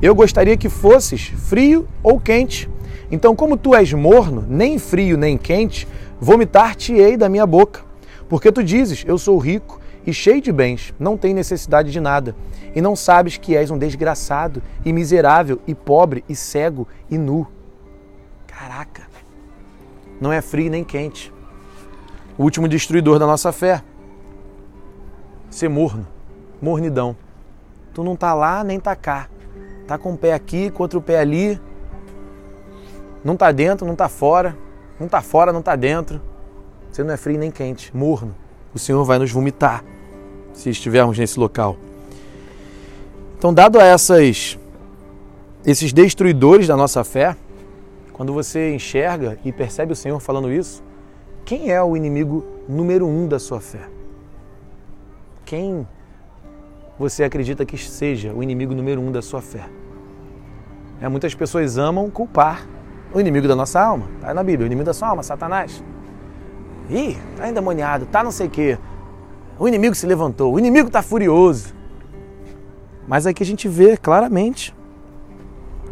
Eu 0.00 0.14
gostaria 0.14 0.56
que 0.56 0.70
fosses 0.70 1.26
frio 1.26 1.86
ou 2.02 2.18
quente. 2.18 2.66
Então, 3.10 3.36
como 3.36 3.58
tu 3.58 3.74
és 3.74 3.92
morno, 3.92 4.46
nem 4.48 4.78
frio 4.78 5.18
nem 5.18 5.36
quente, 5.36 5.86
vomitar-te-ei 6.18 7.18
da 7.18 7.28
minha 7.28 7.46
boca. 7.46 7.82
Porque 8.26 8.50
tu 8.50 8.64
dizes: 8.64 9.04
Eu 9.06 9.18
sou 9.18 9.36
rico 9.36 9.78
e 10.06 10.12
cheio 10.14 10.40
de 10.40 10.50
bens, 10.50 10.94
não 10.98 11.18
tenho 11.18 11.34
necessidade 11.34 11.92
de 11.92 12.00
nada, 12.00 12.34
e 12.74 12.80
não 12.80 12.96
sabes 12.96 13.36
que 13.36 13.54
és 13.54 13.70
um 13.70 13.76
desgraçado 13.76 14.62
e 14.82 14.94
miserável 14.94 15.60
e 15.66 15.74
pobre 15.74 16.24
e 16.26 16.34
cego 16.34 16.88
e 17.10 17.18
nu. 17.18 17.46
Caraca! 18.46 19.02
Não 20.18 20.32
é 20.32 20.40
frio 20.40 20.70
nem 20.70 20.82
quente. 20.82 21.33
O 22.36 22.42
último 22.42 22.68
destruidor 22.68 23.18
da 23.18 23.26
nossa 23.26 23.52
fé. 23.52 23.82
Ser 25.50 25.68
morno, 25.68 26.06
mornidão. 26.60 27.16
Tu 27.92 28.02
não 28.02 28.16
tá 28.16 28.34
lá 28.34 28.64
nem 28.64 28.80
tá 28.80 28.96
cá. 28.96 29.28
Tá 29.86 29.96
com 29.96 30.14
o 30.14 30.16
pé 30.16 30.32
aqui, 30.32 30.70
com 30.70 30.82
outro 30.82 31.00
pé 31.00 31.18
ali. 31.18 31.60
Não 33.22 33.36
tá 33.36 33.52
dentro, 33.52 33.86
não 33.86 33.94
tá 33.94 34.08
fora. 34.08 34.56
Não 34.98 35.08
tá 35.08 35.22
fora, 35.22 35.52
não 35.52 35.62
tá 35.62 35.76
dentro. 35.76 36.20
Você 36.90 37.02
não 37.04 37.14
é 37.14 37.16
frio 37.16 37.38
nem 37.38 37.50
quente, 37.50 37.96
morno. 37.96 38.34
O 38.74 38.78
Senhor 38.78 39.04
vai 39.04 39.18
nos 39.18 39.30
vomitar 39.30 39.84
se 40.52 40.70
estivermos 40.70 41.18
nesse 41.18 41.38
local. 41.38 41.76
Então, 43.36 43.52
dado 43.52 43.78
a 43.78 43.84
essas 43.84 44.58
esses 45.66 45.92
destruidores 45.92 46.66
da 46.66 46.76
nossa 46.76 47.02
fé, 47.04 47.36
quando 48.12 48.32
você 48.32 48.74
enxerga 48.74 49.38
e 49.44 49.52
percebe 49.52 49.92
o 49.92 49.96
Senhor 49.96 50.20
falando 50.20 50.52
isso, 50.52 50.82
quem 51.44 51.70
é 51.70 51.82
o 51.82 51.96
inimigo 51.96 52.44
número 52.68 53.06
um 53.06 53.28
da 53.28 53.38
sua 53.38 53.60
fé? 53.60 53.88
Quem 55.44 55.86
você 56.98 57.24
acredita 57.24 57.66
que 57.66 57.76
seja 57.76 58.32
o 58.32 58.42
inimigo 58.42 58.74
número 58.74 59.00
um 59.00 59.12
da 59.12 59.20
sua 59.20 59.42
fé? 59.42 59.68
É, 61.00 61.08
muitas 61.08 61.34
pessoas 61.34 61.76
amam 61.76 62.08
culpar 62.08 62.66
o 63.12 63.20
inimigo 63.20 63.46
da 63.46 63.54
nossa 63.54 63.80
alma. 63.80 64.06
Está 64.16 64.32
na 64.32 64.42
Bíblia, 64.42 64.64
o 64.64 64.66
inimigo 64.66 64.86
da 64.86 64.94
sua 64.94 65.08
alma, 65.08 65.22
Satanás. 65.22 65.84
Ih, 66.88 67.18
tá 67.36 67.48
endemoniado, 67.48 68.06
tá 68.06 68.24
não 68.24 68.30
sei 68.30 68.46
o 68.46 68.50
quê. 68.50 68.78
O 69.58 69.68
inimigo 69.68 69.94
se 69.94 70.06
levantou, 70.06 70.54
o 70.54 70.58
inimigo 70.58 70.88
está 70.88 71.02
furioso. 71.02 71.74
Mas 73.06 73.26
aqui 73.26 73.42
a 73.42 73.46
gente 73.46 73.68
vê 73.68 73.96
claramente 73.96 74.74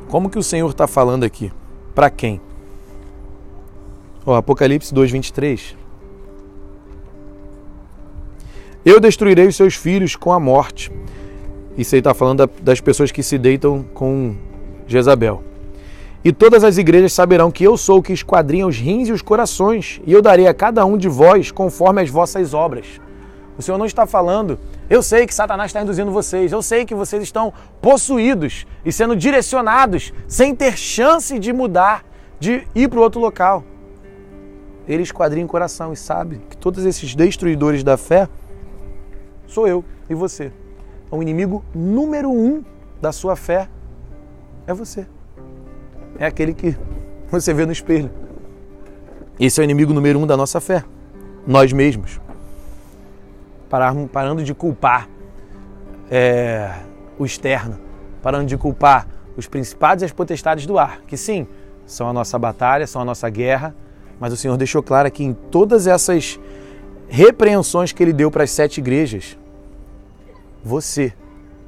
como 0.08 0.30
que 0.30 0.38
o 0.38 0.42
Senhor 0.42 0.70
está 0.70 0.86
falando 0.86 1.24
aqui. 1.24 1.52
Para 1.94 2.08
quem? 2.08 2.40
Ó, 4.24 4.34
Apocalipse 4.34 4.94
2:23. 4.94 5.76
Eu 8.84 8.98
destruirei 8.98 9.46
os 9.46 9.56
seus 9.56 9.74
filhos 9.74 10.16
com 10.16 10.32
a 10.32 10.40
morte. 10.40 10.90
Isso 11.76 11.94
aí 11.94 12.00
está 12.00 12.12
falando 12.12 12.48
das 12.60 12.80
pessoas 12.80 13.10
que 13.10 13.22
se 13.22 13.38
deitam 13.38 13.84
com 13.94 14.34
Jezabel. 14.86 15.42
E 16.24 16.32
todas 16.32 16.62
as 16.62 16.78
igrejas 16.78 17.12
saberão 17.12 17.50
que 17.50 17.64
eu 17.64 17.76
sou 17.76 17.98
o 17.98 18.02
que 18.02 18.12
esquadrinha 18.12 18.66
os 18.66 18.78
rins 18.78 19.08
e 19.08 19.12
os 19.12 19.22
corações, 19.22 20.00
e 20.06 20.12
eu 20.12 20.22
darei 20.22 20.46
a 20.46 20.54
cada 20.54 20.84
um 20.84 20.96
de 20.96 21.08
vós 21.08 21.50
conforme 21.50 22.00
as 22.00 22.10
vossas 22.10 22.54
obras. 22.54 23.00
O 23.58 23.62
Senhor 23.62 23.76
não 23.76 23.86
está 23.86 24.06
falando, 24.06 24.58
eu 24.88 25.02
sei 25.02 25.26
que 25.26 25.34
Satanás 25.34 25.70
está 25.70 25.82
induzindo 25.82 26.12
vocês, 26.12 26.52
eu 26.52 26.62
sei 26.62 26.84
que 26.84 26.94
vocês 26.94 27.22
estão 27.22 27.52
possuídos 27.80 28.66
e 28.84 28.92
sendo 28.92 29.16
direcionados 29.16 30.12
sem 30.28 30.54
ter 30.54 30.76
chance 30.76 31.38
de 31.38 31.52
mudar, 31.52 32.04
de 32.38 32.66
ir 32.74 32.88
para 32.88 33.00
outro 33.00 33.20
local. 33.20 33.64
Ele 34.86 35.02
esquadrinha 35.02 35.46
o 35.46 35.48
coração 35.48 35.92
e 35.92 35.96
sabe 35.96 36.40
que 36.50 36.56
todos 36.56 36.84
esses 36.84 37.14
destruidores 37.14 37.84
da 37.84 37.96
fé 37.96 38.28
sou 39.46 39.66
eu 39.66 39.84
e 40.08 40.14
você. 40.14 40.52
O 41.10 41.22
inimigo 41.22 41.64
número 41.74 42.30
um 42.30 42.64
da 43.00 43.12
sua 43.12 43.36
fé 43.36 43.68
é 44.66 44.72
você. 44.72 45.06
É 46.18 46.26
aquele 46.26 46.54
que 46.54 46.76
você 47.30 47.52
vê 47.52 47.64
no 47.66 47.72
espelho. 47.72 48.10
Esse 49.38 49.60
é 49.60 49.62
o 49.62 49.64
inimigo 49.64 49.92
número 49.92 50.18
um 50.18 50.26
da 50.26 50.36
nossa 50.36 50.60
fé. 50.60 50.84
Nós 51.46 51.72
mesmos 51.72 52.20
parando 54.12 54.44
de 54.44 54.52
culpar 54.52 55.08
é, 56.10 56.70
o 57.18 57.24
externo, 57.24 57.78
parando 58.22 58.44
de 58.44 58.58
culpar 58.58 59.08
os 59.34 59.46
principados 59.48 60.02
e 60.02 60.04
as 60.04 60.12
potestades 60.12 60.66
do 60.66 60.78
ar, 60.78 61.00
que 61.06 61.16
sim, 61.16 61.46
são 61.86 62.06
a 62.06 62.12
nossa 62.12 62.38
batalha, 62.38 62.86
são 62.86 63.00
a 63.00 63.04
nossa 63.04 63.30
guerra, 63.30 63.74
mas 64.18 64.32
o 64.32 64.36
Senhor 64.36 64.56
deixou 64.56 64.82
claro 64.82 65.08
aqui 65.08 65.24
em 65.24 65.32
todas 65.32 65.86
essas 65.86 66.38
repreensões 67.08 67.92
que 67.92 68.02
ele 68.02 68.12
deu 68.12 68.30
para 68.30 68.44
as 68.44 68.50
sete 68.50 68.78
igrejas, 68.78 69.38
você, 70.64 71.12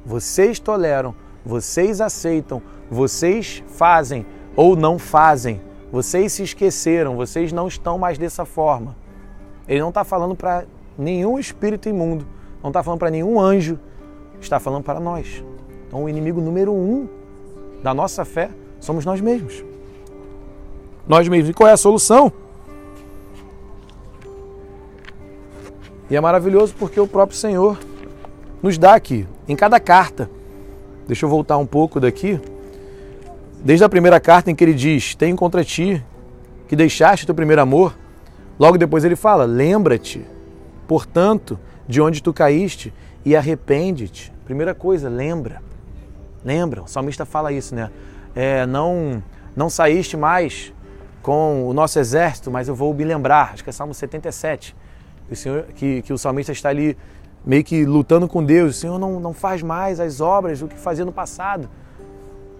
vocês 0.05 0.59
toleram, 0.59 1.13
vocês 1.45 2.01
aceitam, 2.01 2.61
vocês 2.89 3.63
fazem 3.67 4.25
ou 4.55 4.75
não 4.75 4.97
fazem, 4.97 5.61
vocês 5.91 6.33
se 6.33 6.43
esqueceram, 6.43 7.15
vocês 7.15 7.51
não 7.51 7.67
estão 7.67 7.97
mais 7.97 8.17
dessa 8.17 8.45
forma. 8.45 8.95
Ele 9.67 9.81
não 9.81 9.89
está 9.89 10.03
falando 10.03 10.35
para 10.35 10.65
nenhum 10.97 11.37
espírito 11.37 11.89
imundo, 11.89 12.25
não 12.63 12.69
está 12.69 12.81
falando 12.81 12.99
para 12.99 13.11
nenhum 13.11 13.39
anjo, 13.39 13.79
está 14.39 14.59
falando 14.59 14.83
para 14.83 14.99
nós. 14.99 15.43
Então, 15.87 16.03
o 16.03 16.09
inimigo 16.09 16.41
número 16.41 16.73
um 16.73 17.07
da 17.83 17.93
nossa 17.93 18.25
fé 18.25 18.49
somos 18.79 19.05
nós 19.05 19.21
mesmos. 19.21 19.63
Nós 21.07 21.27
mesmos. 21.27 21.49
E 21.49 21.53
qual 21.53 21.69
é 21.69 21.73
a 21.73 21.77
solução? 21.77 22.31
E 26.09 26.15
é 26.15 26.21
maravilhoso 26.21 26.73
porque 26.77 26.99
o 26.99 27.07
próprio 27.07 27.37
Senhor 27.37 27.77
nos 28.61 28.77
dá 28.77 28.93
aqui, 28.93 29.27
em 29.47 29.55
cada 29.55 29.79
carta. 29.79 30.29
Deixa 31.07 31.25
eu 31.25 31.29
voltar 31.29 31.57
um 31.57 31.65
pouco 31.65 31.99
daqui. 31.99 32.39
Desde 33.63 33.83
a 33.83 33.89
primeira 33.89 34.19
carta 34.19 34.51
em 34.51 34.55
que 34.55 34.63
ele 34.63 34.73
diz: 34.73 35.15
Tenho 35.15 35.35
contra 35.35 35.63
ti 35.63 36.03
que 36.67 36.75
deixaste 36.75 37.25
teu 37.25 37.35
primeiro 37.35 37.61
amor. 37.61 37.95
Logo 38.59 38.77
depois 38.77 39.03
ele 39.03 39.15
fala: 39.15 39.45
Lembra-te 39.45 40.25
Portanto, 40.87 41.59
de 41.87 42.01
onde 42.01 42.21
tu 42.21 42.33
caíste 42.33 42.93
e 43.23 43.35
arrepende-te. 43.35 44.31
Primeira 44.45 44.73
coisa, 44.75 45.09
lembra. 45.09 45.61
Lembra, 46.43 46.83
o 46.83 46.87
salmista 46.87 47.25
fala 47.25 47.51
isso, 47.51 47.73
né? 47.73 47.89
É, 48.35 48.65
não, 48.65 49.23
não 49.55 49.69
saíste 49.69 50.15
mais 50.15 50.71
com 51.25 51.67
o 51.67 51.73
nosso 51.73 51.97
exército, 51.97 52.51
mas 52.51 52.67
eu 52.67 52.75
vou 52.75 52.93
me 52.93 53.03
lembrar. 53.03 53.53
Acho 53.53 53.63
que 53.63 53.71
é 53.71 53.73
Salmo 53.73 53.95
77. 53.95 54.75
O 55.27 55.35
Senhor, 55.35 55.63
que, 55.73 56.03
que 56.03 56.13
o 56.13 56.19
salmista 56.19 56.51
está 56.51 56.69
ali 56.69 56.95
meio 57.43 57.63
que 57.63 57.83
lutando 57.83 58.27
com 58.27 58.43
Deus. 58.43 58.75
O 58.75 58.79
Senhor 58.79 58.99
não, 58.99 59.19
não 59.19 59.33
faz 59.33 59.63
mais 59.63 59.99
as 59.99 60.21
obras 60.21 60.59
do 60.59 60.67
que 60.67 60.77
fazia 60.77 61.03
no 61.03 61.11
passado. 61.11 61.67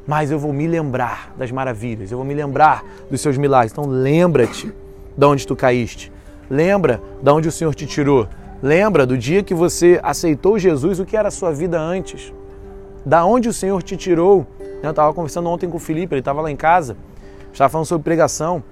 Mas 0.08 0.32
eu 0.32 0.40
vou 0.40 0.52
me 0.52 0.66
lembrar 0.66 1.32
das 1.38 1.52
maravilhas, 1.52 2.12
eu 2.12 2.18
vou 2.18 2.26
me 2.26 2.34
lembrar 2.34 2.84
dos 3.08 3.22
seus 3.22 3.38
milagres. 3.38 3.72
Então 3.72 3.86
lembra-te 3.86 4.74
de 5.16 5.26
onde 5.26 5.46
tu 5.46 5.56
caíste 5.56 6.12
Lembra 6.50 7.00
de 7.22 7.30
onde 7.30 7.48
o 7.48 7.52
Senhor 7.52 7.76
te 7.76 7.86
tirou. 7.86 8.28
Lembra 8.64 9.06
do 9.06 9.16
dia 9.16 9.44
que 9.44 9.54
você 9.54 10.00
aceitou 10.02 10.58
Jesus, 10.58 11.00
o 11.00 11.06
que 11.06 11.16
era 11.16 11.28
a 11.28 11.32
sua 11.32 11.52
vida 11.52 11.80
antes. 11.80 12.34
Da 13.06 13.24
onde 13.26 13.48
o 13.48 13.54
Senhor 13.54 13.84
te 13.84 13.96
tirou. 13.96 14.48
Eu 14.82 14.90
estava 14.90 15.14
conversando 15.14 15.50
ontem 15.50 15.70
com 15.70 15.78
o 15.78 15.80
Felipe, 15.80 16.16
ele 16.16 16.22
estava 16.22 16.42
lá 16.42 16.50
em 16.50 16.56
casa, 16.56 16.98
estava 17.56 17.70
falando 17.70 17.86
sobre 17.86 18.04
pregação. 18.04 18.64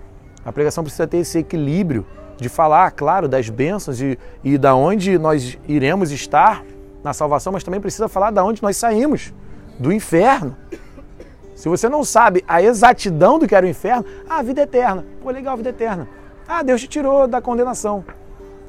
A 0.46 0.52
pregação 0.52 0.84
precisa 0.84 1.08
ter 1.08 1.17
esse 1.17 1.39
equilíbrio 1.39 2.06
de 2.38 2.50
falar, 2.50 2.91
claro, 2.91 3.28
das 3.28 3.50
bênçãos 3.50 4.02
e, 4.02 4.19
e 4.43 4.58
da 4.58 4.76
onde 4.76 5.17
nós 5.17 5.58
iremos 5.67 6.12
estar 6.12 6.63
na 7.04 7.13
salvação, 7.13 7.54
mas 7.54 7.63
também 7.63 7.80
precisa 7.80 8.08
falar 8.08 8.32
da 8.32 8.43
onde 8.43 8.62
nós 8.62 8.76
saímos, 8.76 9.34
do 9.80 9.91
inferno. 9.91 10.56
Se 11.56 11.69
você 11.69 11.88
não 11.88 12.04
sabe 12.04 12.43
a 12.48 12.62
exatidão 12.62 13.39
do 13.39 13.48
que 13.48 13.56
era 13.56 13.65
o 13.65 13.69
inferno, 13.69 14.06
ah, 14.28 14.41
vida 14.41 14.62
eterna. 14.62 15.06
Pô, 15.22 15.30
legal, 15.32 15.56
vida 15.56 15.69
eterna. 15.69 16.08
Ah, 16.48 16.62
Deus 16.62 16.82
te 16.82 16.88
tirou 16.88 17.28
da 17.28 17.41
condenação. 17.41 18.04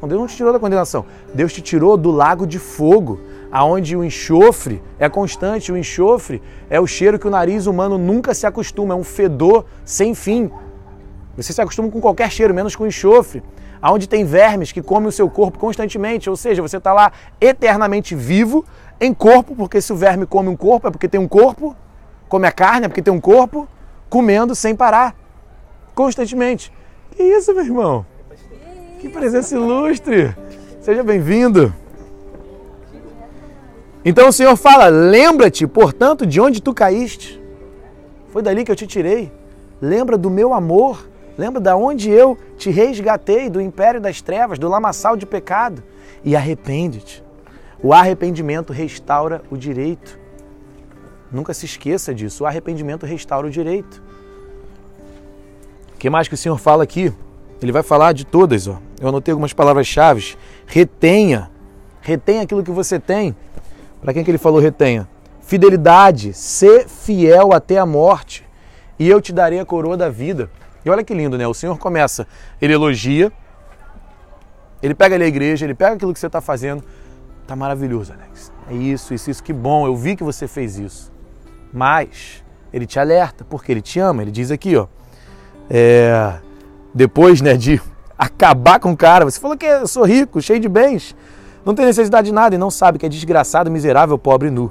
Não, 0.01 0.09
Deus 0.09 0.21
não 0.21 0.29
te 0.29 0.37
tirou 0.37 0.53
da 0.53 0.61
condenação. 0.61 1.05
Deus 1.35 1.53
te 1.53 1.61
tirou 1.61 1.97
do 1.97 2.11
lago 2.11 2.47
de 2.47 2.59
fogo, 2.59 3.19
aonde 3.55 3.97
o 3.97 4.03
enxofre 4.03 4.83
é 4.99 5.09
constante. 5.09 5.71
O 5.71 5.77
enxofre 5.77 6.43
é 6.69 6.81
o 6.81 6.87
cheiro 6.89 7.21
que 7.21 7.29
o 7.29 7.31
nariz 7.31 7.67
humano 7.67 7.97
nunca 7.97 8.35
se 8.35 8.47
acostuma. 8.47 8.95
É 8.95 8.97
um 8.97 9.05
fedor 9.05 9.65
sem 9.85 10.13
fim. 10.13 10.51
Você 11.37 11.53
se 11.53 11.63
acostuma 11.63 11.89
com 11.89 12.01
qualquer 12.01 12.33
cheiro, 12.33 12.53
menos 12.53 12.75
com 12.75 12.85
enxofre. 12.85 13.45
Aonde 13.81 14.09
tem 14.09 14.25
vermes 14.25 14.73
que 14.73 14.83
comem 14.83 15.09
o 15.09 15.13
seu 15.13 15.31
corpo 15.31 15.57
constantemente. 15.57 16.29
Ou 16.29 16.37
seja, 16.37 16.61
você 16.61 16.79
está 16.79 16.93
lá 16.93 17.13
eternamente 17.41 18.17
vivo 18.17 18.65
em 19.01 19.15
corpo, 19.15 19.55
porque 19.55 19.81
se 19.81 19.93
o 19.93 19.97
verme 19.97 20.27
come 20.27 20.49
um 20.49 20.57
corpo 20.57 20.89
é 20.89 20.91
porque 20.91 21.09
tem 21.09 21.21
um 21.21 21.29
corpo 21.29 21.77
come 22.35 22.49
a 22.49 22.53
carne, 22.53 22.87
é 22.87 22.89
porque 22.89 23.03
tem 23.03 23.15
um 23.15 23.21
corpo, 23.21 23.69
comendo 24.11 24.57
sem 24.57 24.75
parar, 24.75 25.15
constantemente. 25.95 26.73
Que 27.13 27.23
isso, 27.23 27.55
meu 27.55 27.65
irmão? 27.65 28.07
Que 29.01 29.09
presença 29.09 29.55
ilustre! 29.55 30.35
Seja 30.81 31.05
bem-vindo. 31.05 31.73
Então 34.05 34.29
o 34.29 34.33
Senhor 34.33 34.57
fala: 34.57 34.89
lembra-te, 34.89 35.67
portanto, 35.67 36.27
de 36.27 36.41
onde 36.41 36.61
tu 36.61 36.75
caíste. 36.75 37.41
Foi 38.29 38.43
dali 38.43 38.65
que 38.65 38.71
eu 38.71 38.77
te 38.77 38.87
tirei. 38.87 39.33
Lembra 39.81 40.19
do 40.19 40.29
meu 40.29 40.53
amor. 40.53 41.09
Lembra 41.37 41.61
da 41.61 41.77
onde 41.77 42.11
eu 42.11 42.39
te 42.57 42.71
resgatei 42.71 43.51
do 43.51 43.61
império 43.61 44.01
das 44.01 44.21
trevas, 44.21 44.59
do 44.59 44.69
lamaçal 44.69 45.17
de 45.17 45.27
pecado. 45.27 45.83
E 46.25 46.37
arrepende-te. 46.37 47.25
O 47.83 47.93
arrependimento 47.93 48.73
restaura 48.73 49.43
o 49.51 49.57
direito. 49.57 50.19
Nunca 51.31 51.53
se 51.53 51.67
esqueça 51.67 52.15
disso. 52.15 52.45
O 52.45 52.47
arrependimento 52.47 53.05
restaura 53.05 53.47
o 53.47 53.51
direito. 53.51 54.03
O 55.95 55.99
que 55.99 56.09
mais 56.09 56.29
que 56.29 56.35
o 56.35 56.39
Senhor 56.39 56.59
fala 56.59 56.85
aqui? 56.85 57.13
Ele 57.61 57.73
vai 57.73 57.83
falar 57.83 58.13
de 58.13 58.25
todas. 58.25 58.69
Ó. 58.69 58.79
Eu 59.01 59.09
anotei 59.09 59.33
algumas 59.33 59.53
palavras-chave. 59.53 60.37
Retenha. 60.67 61.51
Retenha 62.01 62.43
aquilo 62.43 62.63
que 62.63 62.71
você 62.71 63.01
tem. 63.01 63.35
Para 64.05 64.13
quem 64.13 64.23
que 64.23 64.31
ele 64.31 64.37
falou 64.37 64.61
retenha? 64.61 65.09
Fidelidade. 65.41 66.35
Ser 66.35 66.87
fiel 66.87 67.55
até 67.55 67.79
a 67.79 67.87
morte. 67.87 68.47
E 68.99 69.09
eu 69.09 69.19
te 69.19 69.33
darei 69.33 69.59
a 69.59 69.65
coroa 69.65 69.97
da 69.97 70.11
vida. 70.11 70.51
E 70.85 70.91
olha 70.91 71.03
que 71.03 71.15
lindo, 71.15 71.39
né? 71.39 71.49
O 71.49 71.55
Senhor 71.55 71.79
começa, 71.79 72.27
ele 72.61 72.75
elogia, 72.75 73.33
ele 74.83 74.95
pega 74.95 75.15
ali 75.15 75.25
a 75.25 75.27
igreja, 75.27 75.65
ele 75.65 75.75
pega 75.75 75.95
aquilo 75.95 76.13
que 76.13 76.21
você 76.21 76.27
está 76.27 76.43
fazendo. 76.43 76.85
Tá 77.47 77.57
maravilhoso, 77.57 78.13
Alex. 78.13 78.53
É 78.71 78.75
isso, 78.75 79.15
isso, 79.15 79.31
isso. 79.31 79.43
Que 79.43 79.55
bom. 79.55 79.87
Eu 79.87 79.97
vi 79.97 80.15
que 80.15 80.23
você 80.23 80.47
fez 80.47 80.79
isso. 80.79 81.11
Mas 81.73 82.45
ele 82.71 82.85
te 82.85 83.01
alerta, 83.01 83.43
porque 83.43 83.73
ele 83.73 83.81
te 83.81 83.99
ama. 83.99 84.21
Ele 84.21 84.31
diz 84.31 84.51
aqui, 84.51 84.77
ó. 84.77 84.87
É, 85.71 86.35
depois 86.95 87.41
né, 87.41 87.57
de 87.57 87.81
acabar 88.19 88.79
com 88.79 88.93
o 88.93 88.97
cara, 88.97 89.25
você 89.25 89.41
falou 89.41 89.57
que 89.57 89.65
eu 89.65 89.89
sou 89.89 90.05
rico, 90.05 90.43
cheio 90.43 90.61
de 90.61 90.69
bens, 90.69 91.17
não 91.65 91.75
tem 91.75 91.87
necessidade 91.87 92.27
de 92.27 92.33
nada 92.33 92.55
e 92.55 92.59
não 92.59 92.71
sabe 92.71 92.99
que 92.99 93.07
é 93.07 93.09
desgraçado, 93.09 93.71
miserável, 93.71 94.19
pobre 94.19 94.49
e 94.49 94.51
nu. 94.51 94.71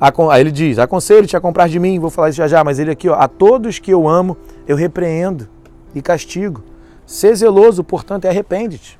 Aí 0.00 0.40
ele 0.40 0.52
diz: 0.52 0.78
Aconselho-te 0.78 1.36
a 1.36 1.40
comprar 1.40 1.68
de 1.68 1.78
mim, 1.78 1.98
vou 1.98 2.10
falar 2.10 2.30
isso 2.30 2.38
já 2.38 2.46
já, 2.46 2.62
mas 2.62 2.78
ele 2.78 2.90
aqui, 2.90 3.08
ó, 3.08 3.14
a 3.14 3.26
todos 3.26 3.78
que 3.78 3.90
eu 3.90 4.08
amo, 4.08 4.36
eu 4.66 4.76
repreendo 4.76 5.48
e 5.94 6.00
castigo. 6.00 6.62
Ser 7.06 7.34
zeloso, 7.34 7.82
portanto, 7.82 8.24
é 8.24 8.28
arrepende-te. 8.28 8.98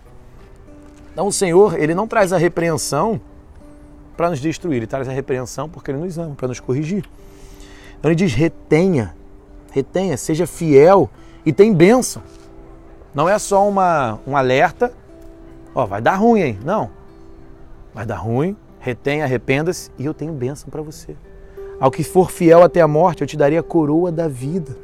Então 1.12 1.28
o 1.28 1.32
Senhor, 1.32 1.78
ele 1.78 1.94
não 1.94 2.06
traz 2.06 2.32
a 2.32 2.38
repreensão 2.38 3.20
para 4.16 4.30
nos 4.30 4.40
destruir, 4.40 4.78
ele 4.78 4.86
traz 4.86 5.08
a 5.08 5.12
repreensão 5.12 5.68
porque 5.68 5.90
ele 5.90 5.98
nos 5.98 6.18
ama, 6.18 6.34
para 6.34 6.48
nos 6.48 6.58
corrigir. 6.58 7.04
Então 7.98 8.10
ele 8.10 8.16
diz: 8.16 8.34
retenha, 8.34 9.14
retenha, 9.70 10.16
seja 10.16 10.46
fiel 10.46 11.08
e 11.46 11.52
tem 11.52 11.72
bênção. 11.72 12.22
Não 13.14 13.28
é 13.28 13.38
só 13.38 13.68
uma, 13.68 14.18
um 14.26 14.36
alerta, 14.36 14.92
ó, 15.74 15.86
vai 15.86 16.00
dar 16.00 16.16
ruim, 16.16 16.40
hein? 16.40 16.58
Não. 16.64 16.97
Vai 17.98 18.06
dar 18.06 18.14
ruim, 18.14 18.56
retenha, 18.78 19.24
arrependa-se 19.24 19.90
e 19.98 20.06
eu 20.06 20.14
tenho 20.14 20.32
bênção 20.32 20.70
para 20.70 20.80
você. 20.80 21.16
Ao 21.80 21.90
que 21.90 22.04
for 22.04 22.30
fiel 22.30 22.62
até 22.62 22.80
a 22.80 22.86
morte, 22.86 23.22
eu 23.22 23.26
te 23.26 23.36
darei 23.36 23.58
a 23.58 23.62
coroa 23.62 24.12
da 24.12 24.28
vida. 24.28 24.76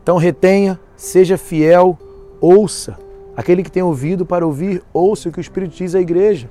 Então 0.00 0.16
retenha, 0.16 0.78
seja 0.96 1.36
fiel, 1.36 1.98
ouça. 2.40 2.96
Aquele 3.36 3.60
que 3.64 3.72
tem 3.72 3.82
ouvido 3.82 4.24
para 4.24 4.46
ouvir, 4.46 4.84
ouça 4.92 5.28
o 5.28 5.32
que 5.32 5.38
o 5.38 5.40
Espírito 5.40 5.74
diz 5.74 5.96
à 5.96 6.00
igreja. 6.00 6.48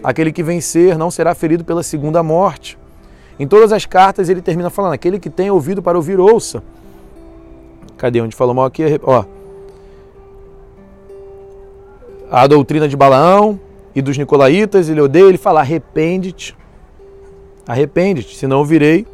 Aquele 0.00 0.30
que 0.30 0.44
vencer 0.44 0.96
não 0.96 1.10
será 1.10 1.34
ferido 1.34 1.64
pela 1.64 1.82
segunda 1.82 2.22
morte. 2.22 2.78
Em 3.40 3.48
todas 3.48 3.72
as 3.72 3.84
cartas 3.84 4.28
ele 4.28 4.40
termina 4.40 4.70
falando: 4.70 4.92
aquele 4.92 5.18
que 5.18 5.28
tem 5.28 5.50
ouvido 5.50 5.82
para 5.82 5.98
ouvir, 5.98 6.20
ouça. 6.20 6.62
Cadê? 7.96 8.20
Onde 8.20 8.36
falou 8.36 8.54
mal 8.54 8.66
aqui? 8.66 8.84
Ó. 9.02 9.24
A 12.30 12.46
doutrina 12.46 12.86
de 12.86 12.96
Balaão 12.96 13.58
e 13.94 14.00
dos 14.02 14.16
Nicolaítas, 14.16 14.88
ele 14.88 15.00
odeia, 15.00 15.26
ele 15.26 15.38
fala: 15.38 15.60
arrepende-te. 15.60 16.56
Arrepende-te, 17.66 18.36
senão 18.36 18.64
virei 18.64 19.06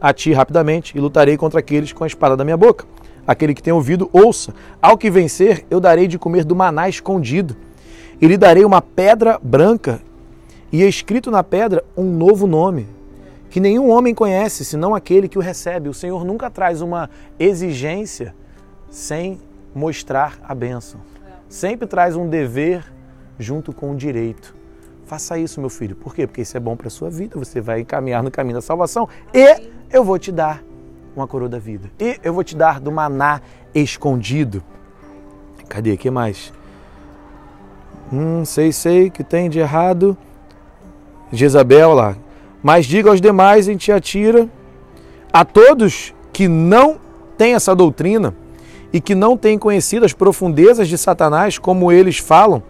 a 0.00 0.12
ti 0.12 0.32
rapidamente 0.32 0.96
e 0.96 1.00
lutarei 1.00 1.36
contra 1.36 1.60
aqueles 1.60 1.92
com 1.92 2.04
a 2.04 2.06
espada 2.06 2.36
da 2.36 2.44
minha 2.44 2.56
boca. 2.56 2.84
Aquele 3.26 3.54
que 3.54 3.62
tem 3.62 3.72
ouvido, 3.72 4.10
ouça. 4.12 4.54
Ao 4.82 4.98
que 4.98 5.10
vencer, 5.10 5.64
eu 5.70 5.80
darei 5.80 6.06
de 6.06 6.18
comer 6.18 6.44
do 6.44 6.54
maná 6.54 6.88
escondido. 6.88 7.56
E 8.20 8.26
lhe 8.26 8.36
darei 8.36 8.64
uma 8.64 8.82
pedra 8.82 9.40
branca 9.42 10.00
e 10.70 10.82
escrito 10.82 11.30
na 11.30 11.42
pedra 11.42 11.82
um 11.96 12.04
novo 12.04 12.46
nome, 12.46 12.86
que 13.48 13.60
nenhum 13.60 13.90
homem 13.90 14.14
conhece, 14.14 14.64
senão 14.64 14.94
aquele 14.94 15.28
que 15.28 15.38
o 15.38 15.40
recebe. 15.40 15.88
O 15.88 15.94
Senhor 15.94 16.24
nunca 16.24 16.50
traz 16.50 16.82
uma 16.82 17.08
exigência 17.38 18.34
sem 18.90 19.40
mostrar 19.74 20.38
a 20.42 20.54
bênção. 20.54 21.00
Sempre 21.48 21.86
traz 21.86 22.14
um 22.14 22.28
dever 22.28 22.84
junto 23.38 23.72
com 23.72 23.90
um 23.90 23.96
direito. 23.96 24.54
Faça 25.06 25.38
isso, 25.38 25.60
meu 25.60 25.70
filho. 25.70 25.94
Por 25.94 26.14
quê? 26.14 26.26
Porque 26.26 26.42
isso 26.42 26.56
é 26.56 26.60
bom 26.60 26.76
para 26.76 26.88
a 26.88 26.90
sua 26.90 27.10
vida. 27.10 27.38
Você 27.38 27.60
vai 27.60 27.84
caminhar 27.84 28.22
no 28.22 28.30
caminho 28.30 28.54
da 28.54 28.62
salvação 28.62 29.08
e 29.32 29.70
eu 29.92 30.02
vou 30.02 30.18
te 30.18 30.32
dar 30.32 30.62
uma 31.14 31.26
coroa 31.26 31.48
da 31.48 31.58
vida. 31.58 31.90
E 32.00 32.18
eu 32.22 32.32
vou 32.32 32.42
te 32.42 32.56
dar 32.56 32.80
do 32.80 32.90
maná 32.90 33.40
escondido. 33.74 34.62
Cadê? 35.68 35.96
que 35.96 36.10
mais? 36.10 36.52
Hum, 38.12 38.44
sei, 38.44 38.72
sei, 38.72 39.10
que 39.10 39.22
tem 39.22 39.48
de 39.48 39.58
errado. 39.58 40.16
Jezabel 41.32 41.92
lá. 41.92 42.16
Mas 42.62 42.86
diga 42.86 43.10
aos 43.10 43.20
demais 43.20 43.68
em 43.68 43.76
Tiatira, 43.76 44.48
a 45.32 45.44
todos 45.44 46.14
que 46.32 46.48
não 46.48 46.98
têm 47.36 47.54
essa 47.54 47.74
doutrina 47.74 48.34
e 48.92 49.00
que 49.00 49.14
não 49.14 49.36
têm 49.36 49.58
conhecido 49.58 50.06
as 50.06 50.12
profundezas 50.12 50.88
de 50.88 50.96
Satanás, 50.96 51.58
como 51.58 51.92
eles 51.92 52.18
falam, 52.18 52.62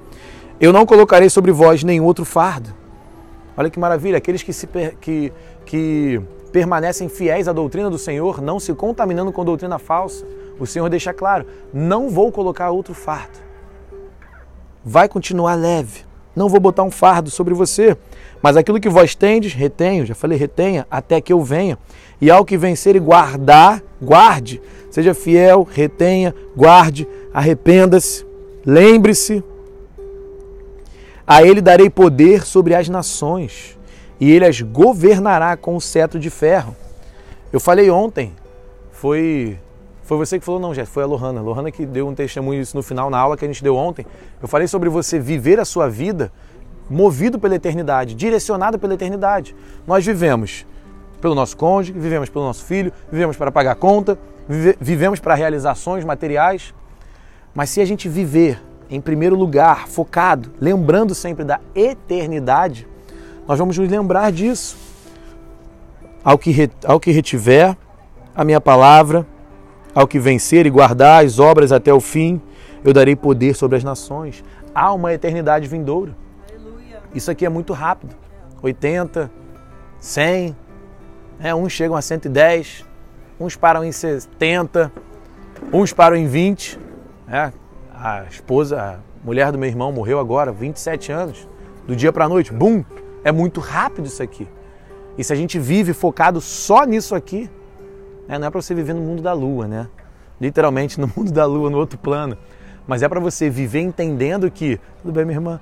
eu 0.65 0.73
não 0.73 0.87
colocarei 0.87 1.29
sobre 1.29 1.53
vós 1.53 1.85
nenhum 1.85 2.05
outro 2.05 2.25
fardo. 2.25 2.71
Olha 3.57 3.71
que 3.71 3.79
maravilha, 3.79 4.19
aqueles 4.19 4.43
que, 4.43 4.53
se, 4.53 4.69
que, 5.01 5.33
que 5.65 6.21
permanecem 6.53 7.09
fiéis 7.09 7.47
à 7.49 7.53
doutrina 7.53 7.91
do 7.91 7.99
Senhor, 7.99 8.41
não 8.41 8.59
se 8.59 8.73
contaminando 8.75 9.33
com 9.33 9.45
doutrina 9.45 9.79
falsa. 9.79 10.25
O 10.59 10.67
Senhor 10.67 10.89
deixa 10.89 11.13
claro: 11.13 11.47
não 11.73 12.09
vou 12.09 12.33
colocar 12.33 12.71
outro 12.71 12.95
fardo. 12.95 13.39
Vai 14.85 15.09
continuar 15.09 15.55
leve. 15.55 16.05
Não 16.35 16.49
vou 16.49 16.59
botar 16.59 16.83
um 16.83 16.91
fardo 16.91 17.31
sobre 17.31 17.55
você. 17.55 17.97
Mas 18.43 18.57
aquilo 18.57 18.81
que 18.81 18.89
vós 18.89 19.15
tendes, 19.15 19.55
retenho, 19.55 20.05
já 20.05 20.15
falei, 20.15 20.37
retenha, 20.37 20.87
até 20.91 21.21
que 21.21 21.33
eu 21.33 21.43
venha. 21.43 21.79
E 22.21 22.31
ao 22.31 22.45
que 22.45 22.57
vencer 22.57 22.97
e 22.97 23.01
guardar, 23.01 23.83
guarde. 24.03 24.61
Seja 24.91 25.15
fiel, 25.15 25.67
retenha, 25.71 26.35
guarde, 26.57 27.07
arrependa-se, 27.33 28.27
lembre-se. 28.67 29.43
A 31.27 31.43
ele 31.43 31.61
darei 31.61 31.89
poder 31.89 32.45
sobre 32.45 32.75
as 32.75 32.89
nações, 32.89 33.79
e 34.21 34.31
ele 34.31 34.45
as 34.45 34.61
governará 34.61 35.57
com 35.57 35.75
o 35.77 35.81
cetro 35.81 36.21
de 36.21 36.31
ferro. 36.31 36.77
Eu 37.53 37.61
falei 37.61 37.91
ontem, 37.91 38.33
foi 38.93 39.59
foi 40.05 40.19
você 40.19 40.39
que 40.39 40.45
falou, 40.45 40.61
não, 40.61 40.75
Jéssica, 40.75 40.93
foi 40.93 41.03
a 41.03 41.07
Lohana. 41.07 41.41
A 41.41 41.43
Lohana 41.43 41.71
que 41.71 41.87
deu 41.87 42.07
um 42.07 42.15
testemunho 42.15 42.61
isso 42.61 42.77
no 42.77 42.83
final, 42.83 43.09
na 43.09 43.19
aula 43.19 43.39
que 43.39 43.45
a 43.45 43.49
gente 43.49 43.63
deu 43.63 43.75
ontem. 43.75 44.05
Eu 44.41 44.47
falei 44.47 44.69
sobre 44.69 44.91
você 44.91 45.19
viver 45.19 45.59
a 45.59 45.65
sua 45.65 45.89
vida 45.89 46.31
movido 46.91 47.39
pela 47.39 47.55
eternidade, 47.55 48.15
direcionado 48.15 48.79
pela 48.79 48.93
eternidade. 48.93 49.57
Nós 49.87 50.05
vivemos 50.05 50.67
pelo 51.23 51.35
nosso 51.35 51.57
cônjuge, 51.57 51.99
vivemos 51.99 52.29
pelo 52.29 52.45
nosso 52.45 52.65
filho, 52.65 52.93
vivemos 53.11 53.35
para 53.35 53.51
pagar 53.51 53.77
conta, 53.77 54.19
vive, 54.47 54.77
vivemos 54.79 55.21
para 55.21 55.35
realizações 55.35 56.05
materiais. 56.05 56.75
Mas 57.55 57.71
se 57.71 57.81
a 57.81 57.85
gente 57.87 58.07
viver 58.07 58.61
em 58.95 59.01
primeiro 59.01 59.35
lugar, 59.35 59.89
focado, 59.89 60.53
lembrando 60.61 61.15
sempre 61.15 61.45
da 61.45 61.61
eternidade, 61.75 62.87
nós 63.47 63.59
vamos 63.59 63.77
nos 63.77 63.91
lembrar 63.91 64.31
disso. 64.31 64.77
Ao 66.23 66.39
que, 66.39 66.71
ao 66.87 67.01
que 67.01 67.11
retiver 67.11 67.77
a 68.35 68.45
minha 68.45 68.61
palavra, 68.61 69.27
ao 69.93 70.07
que 70.07 70.21
vencer 70.21 70.65
e 70.65 70.71
guardar 70.71 71.25
as 71.25 71.41
obras 71.41 71.73
até 71.73 71.93
o 71.93 72.01
fim, 72.01 72.41
eu 72.85 72.93
darei 72.93 73.17
poder 73.17 73.55
sobre 73.55 73.77
as 73.77 73.83
nações. 73.83 74.45
Há 74.73 74.93
uma 74.93 75.13
eternidade 75.13 75.67
vindoura. 75.67 76.17
Isso 77.13 77.31
aqui 77.31 77.45
é 77.45 77.49
muito 77.49 77.73
rápido. 77.73 78.15
80, 78.63 79.31
100, 79.99 80.57
É, 81.41 81.53
uns 81.53 81.73
chegam 81.73 81.97
a 81.97 82.01
110, 82.01 82.85
uns 83.41 83.57
param 83.57 83.85
em 83.85 83.91
70, 83.91 84.93
uns 85.73 85.93
param 85.93 86.15
em 86.15 86.27
20. 86.27 86.79
É, 87.29 87.53
a 87.95 88.25
esposa, 88.25 88.81
a 88.81 88.99
mulher 89.25 89.53
do 89.53 89.59
meu 89.59 89.69
irmão 89.69 89.93
morreu 89.93 90.19
agora, 90.19 90.53
27 90.53 91.13
anos, 91.13 91.49
do 91.87 91.95
dia 91.95 92.13
para 92.13 92.25
a 92.25 92.29
noite. 92.29 92.53
Bum! 92.53 92.85
É 93.23 93.33
muito 93.33 93.61
rápido 93.61 94.07
isso 94.07 94.23
aqui. 94.23 94.47
E 95.17 95.25
se 95.25 95.33
a 95.33 95.37
gente 95.37 95.59
vive 95.59 95.93
focado 95.93 96.41
só 96.41 96.85
nisso 96.85 97.15
aqui, 97.15 97.49
né, 98.29 98.39
não 98.39 98.49
é 98.49 98.51
para 98.51 98.61
você 98.61 98.75
viver 98.75 98.95
no 98.95 99.01
mundo 99.01 99.23
da 99.23 99.33
lua, 99.33 99.67
né? 99.67 99.89
Literalmente 100.41 101.01
no 101.01 101.11
mundo 101.17 101.33
da 101.33 101.47
lua, 101.47 101.71
no 101.71 101.79
outro 101.79 101.99
plano. 101.99 102.37
Mas 102.87 103.03
é 103.03 103.09
para 103.09 103.21
você 103.21 103.49
viver 103.49 103.81
entendendo 103.81 104.51
que, 104.51 104.79
tudo 105.01 105.13
bem, 105.13 105.25
minha 105.25 105.37
irmã, 105.37 105.61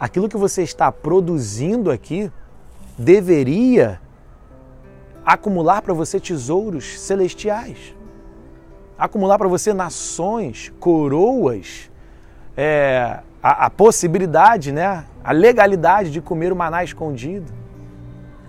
aquilo 0.00 0.28
que 0.28 0.36
você 0.36 0.62
está 0.62 0.90
produzindo 0.90 1.90
aqui 1.90 2.30
deveria 2.98 4.00
acumular 5.24 5.80
para 5.80 5.94
você 5.94 6.18
tesouros 6.18 7.00
celestiais, 7.00 7.94
acumular 8.98 9.38
para 9.38 9.48
você 9.48 9.72
nações, 9.72 10.72
coroas, 10.78 11.90
é, 12.56 13.20
a, 13.42 13.66
a, 13.66 13.70
possibilidade, 13.70 14.72
né, 14.72 15.04
a 15.22 15.32
legalidade 15.32 16.10
de 16.10 16.20
comer 16.20 16.52
o 16.52 16.56
maná 16.56 16.82
escondido. 16.84 17.52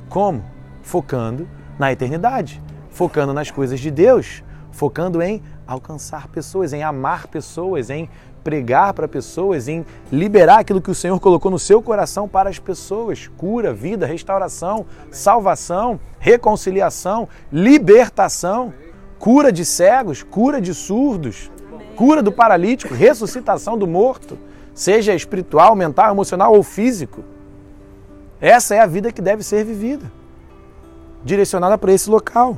Como? 0.10 0.44
Focando 0.82 1.48
na 1.78 1.92
eternidade, 1.92 2.62
focando 2.90 3.34
nas 3.34 3.52
coisas 3.52 3.80
de 3.80 3.90
Deus, 3.90 4.44
focando 4.72 5.22
em 5.22 5.42
alcançar 5.66 6.28
pessoas, 6.28 6.74
em 6.74 6.84
amar 6.84 7.28
pessoas, 7.28 7.90
em 7.90 8.10
pregar 8.44 8.94
para 8.94 9.08
pessoas, 9.08 9.68
em 9.68 9.84
liberar 10.12 10.60
aquilo 10.60 10.80
que 10.80 10.92
o 10.92 10.96
Senhor 10.96 11.20
colocou 11.20 11.50
no 11.50 11.58
seu 11.58 11.82
coração 11.82 12.28
para 12.28 12.50
as 12.50 12.60
pessoas: 12.60 13.28
cura, 13.36 13.74
vida, 13.74 14.06
restauração, 14.06 14.86
salvação, 15.10 16.00
reconciliação, 16.20 17.28
libertação, 17.52 18.72
cura 19.20 19.52
de 19.52 19.66
cegos, 19.66 20.24
cura 20.24 20.62
de 20.62 20.74
surdos, 20.74 21.52
cura 21.96 22.22
do 22.22 22.32
paralítico, 22.32 22.94
ressuscitação 22.94 23.78
do 23.78 23.88
morto, 23.88 24.38
seja 24.74 25.14
espiritual, 25.14 25.76
mental, 25.76 26.12
emocional 26.12 26.54
ou 26.54 26.64
físico. 26.64 27.24
Essa 28.40 28.76
é 28.76 28.80
a 28.80 28.86
vida 28.86 29.12
que 29.12 29.22
deve 29.22 29.44
ser 29.44 29.64
vivida, 29.64 30.12
direcionada 31.24 31.78
para 31.78 31.94
esse 31.94 32.10
local. 32.10 32.58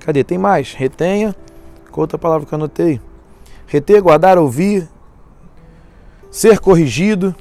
Cadê? 0.00 0.24
Tem 0.24 0.38
mais. 0.38 0.72
Retenha. 0.72 1.34
Qual 1.90 2.02
outra 2.02 2.16
palavra 2.16 2.46
que 2.46 2.54
eu 2.54 2.56
anotei? 2.56 3.00
Reter, 3.66 4.02
guardar, 4.02 4.38
ouvir. 4.38 4.88
Ser 6.30 6.58
corrigido. 6.60 7.34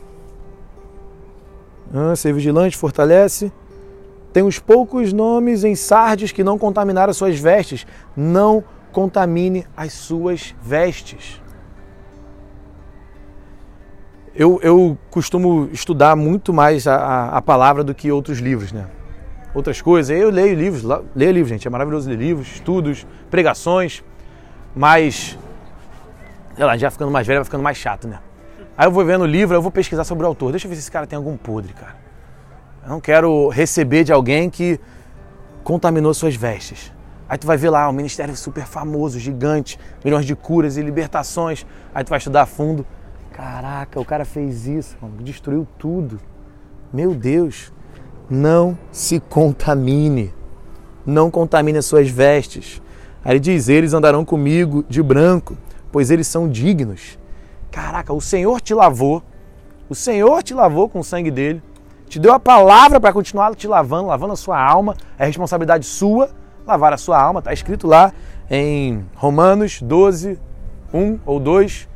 Ah, 1.94 2.16
ser 2.16 2.34
vigilante, 2.34 2.76
fortalece. 2.76 3.52
Tem 4.38 4.44
uns 4.44 4.60
poucos 4.60 5.12
nomes 5.12 5.64
em 5.64 5.74
Sardes 5.74 6.32
que 6.32 6.44
não 6.44 6.60
contaminaram 6.60 7.10
as 7.10 7.18
suas 7.18 7.40
vestes. 7.40 7.88
Não 8.16 8.64
contamine 8.92 9.66
as 9.76 9.94
suas 9.94 10.54
vestes. 10.62 11.42
Eu, 14.36 14.60
eu 14.62 14.96
costumo 15.10 15.68
estudar 15.74 16.16
muito 16.16 16.54
mais 16.54 16.86
a, 16.86 16.98
a, 16.98 17.38
a 17.38 17.42
palavra 17.42 17.84
do 17.84 17.96
que 17.96 18.12
outros 18.12 18.38
livros, 18.38 18.72
né? 18.72 18.86
outras 19.56 19.82
coisas. 19.82 20.16
Eu 20.16 20.30
leio 20.30 20.54
livros, 20.54 20.84
leio 21.16 21.32
livros, 21.32 21.50
gente, 21.50 21.68
é 21.68 21.72
maravilhoso 21.72 22.08
ler 22.08 22.20
livros, 22.20 22.48
estudos, 22.48 23.08
pregações, 23.32 24.04
mas, 24.76 25.36
sei 26.56 26.64
lá, 26.64 26.78
já 26.78 26.92
ficando 26.92 27.10
mais 27.10 27.26
velho, 27.26 27.40
vai 27.40 27.46
ficando 27.46 27.64
mais 27.64 27.78
chato, 27.78 28.08
né? 28.08 28.20
Aí 28.78 28.86
eu 28.86 28.92
vou 28.92 29.04
vendo 29.04 29.24
o 29.24 29.26
livro, 29.26 29.56
eu 29.58 29.64
vou 29.64 29.72
pesquisar 29.72 30.04
sobre 30.04 30.26
o 30.26 30.28
autor. 30.28 30.52
Deixa 30.52 30.68
eu 30.68 30.70
ver 30.70 30.76
se 30.76 30.82
esse 30.82 30.92
cara 30.92 31.08
tem 31.08 31.18
algum 31.18 31.36
podre, 31.36 31.74
cara. 31.74 32.06
Eu 32.88 32.92
não 32.92 33.02
quero 33.02 33.50
receber 33.50 34.06
de 34.06 34.14
alguém 34.14 34.50
que 34.50 34.80
contaminou 35.62 36.14
suas 36.14 36.38
vestes. 36.38 36.94
Aí 37.28 37.38
tu 37.38 37.46
vai 37.46 37.58
ver 37.58 37.70
lá 37.70 37.90
um 37.90 37.92
ministério 37.92 38.34
super 38.34 38.66
famoso, 38.66 39.20
gigante, 39.20 39.78
milhões 40.06 40.26
de 40.26 40.34
curas 40.34 40.78
e 40.78 40.82
libertações. 40.82 41.66
Aí 41.94 42.02
tu 42.06 42.10
vai 42.10 42.18
estudar 42.18 42.44
a 42.44 42.46
fundo. 42.46 42.88
Caraca, 43.34 44.00
o 44.00 44.06
cara 44.06 44.24
fez 44.24 44.68
isso, 44.68 44.96
destruiu 45.20 45.68
tudo. 45.78 46.18
Meu 46.94 47.14
Deus, 47.14 47.74
não 48.30 48.80
se 48.90 49.20
contamine. 49.20 50.34
Não 51.06 51.30
contamine 51.30 51.80
as 51.80 51.86
suas 51.86 52.10
vestes. 52.10 52.82
Aí 53.22 53.34
ele 53.34 53.42
diz: 53.42 53.68
Eles 53.68 53.94
andarão 53.94 54.24
comigo 54.24 54.86
de 54.88 55.04
branco, 55.04 55.58
pois 55.92 56.10
eles 56.10 56.28
são 56.28 56.48
dignos. 56.48 57.20
Caraca, 57.70 58.14
o 58.14 58.22
Senhor 58.22 58.62
te 58.62 58.74
lavou. 58.74 59.22
O 59.90 59.96
Senhor 59.96 60.42
te 60.42 60.54
lavou 60.54 60.88
com 60.88 61.00
o 61.00 61.04
sangue 61.04 61.30
dele. 61.30 61.62
Te 62.08 62.20
deu 62.20 62.34
a 62.34 62.40
palavra 62.40 63.00
para 63.00 63.12
continuar 63.12 63.54
te 63.56 63.68
lavando, 63.68 64.08
lavando 64.08 64.34
a 64.34 64.38
sua 64.38 64.60
alma. 64.60 64.96
É 65.18 65.26
responsabilidade 65.26 65.86
sua 65.86 66.30
lavar 66.66 66.94
a 66.94 66.98
sua 66.98 67.20
alma. 67.20 67.40
Está 67.40 67.54
escrito 67.54 67.88
lá 67.88 68.14
em 68.50 69.06
Romanos 69.16 69.82
12, 69.82 70.40
1 70.94 71.20
ou 71.26 71.40
2. 71.40 71.88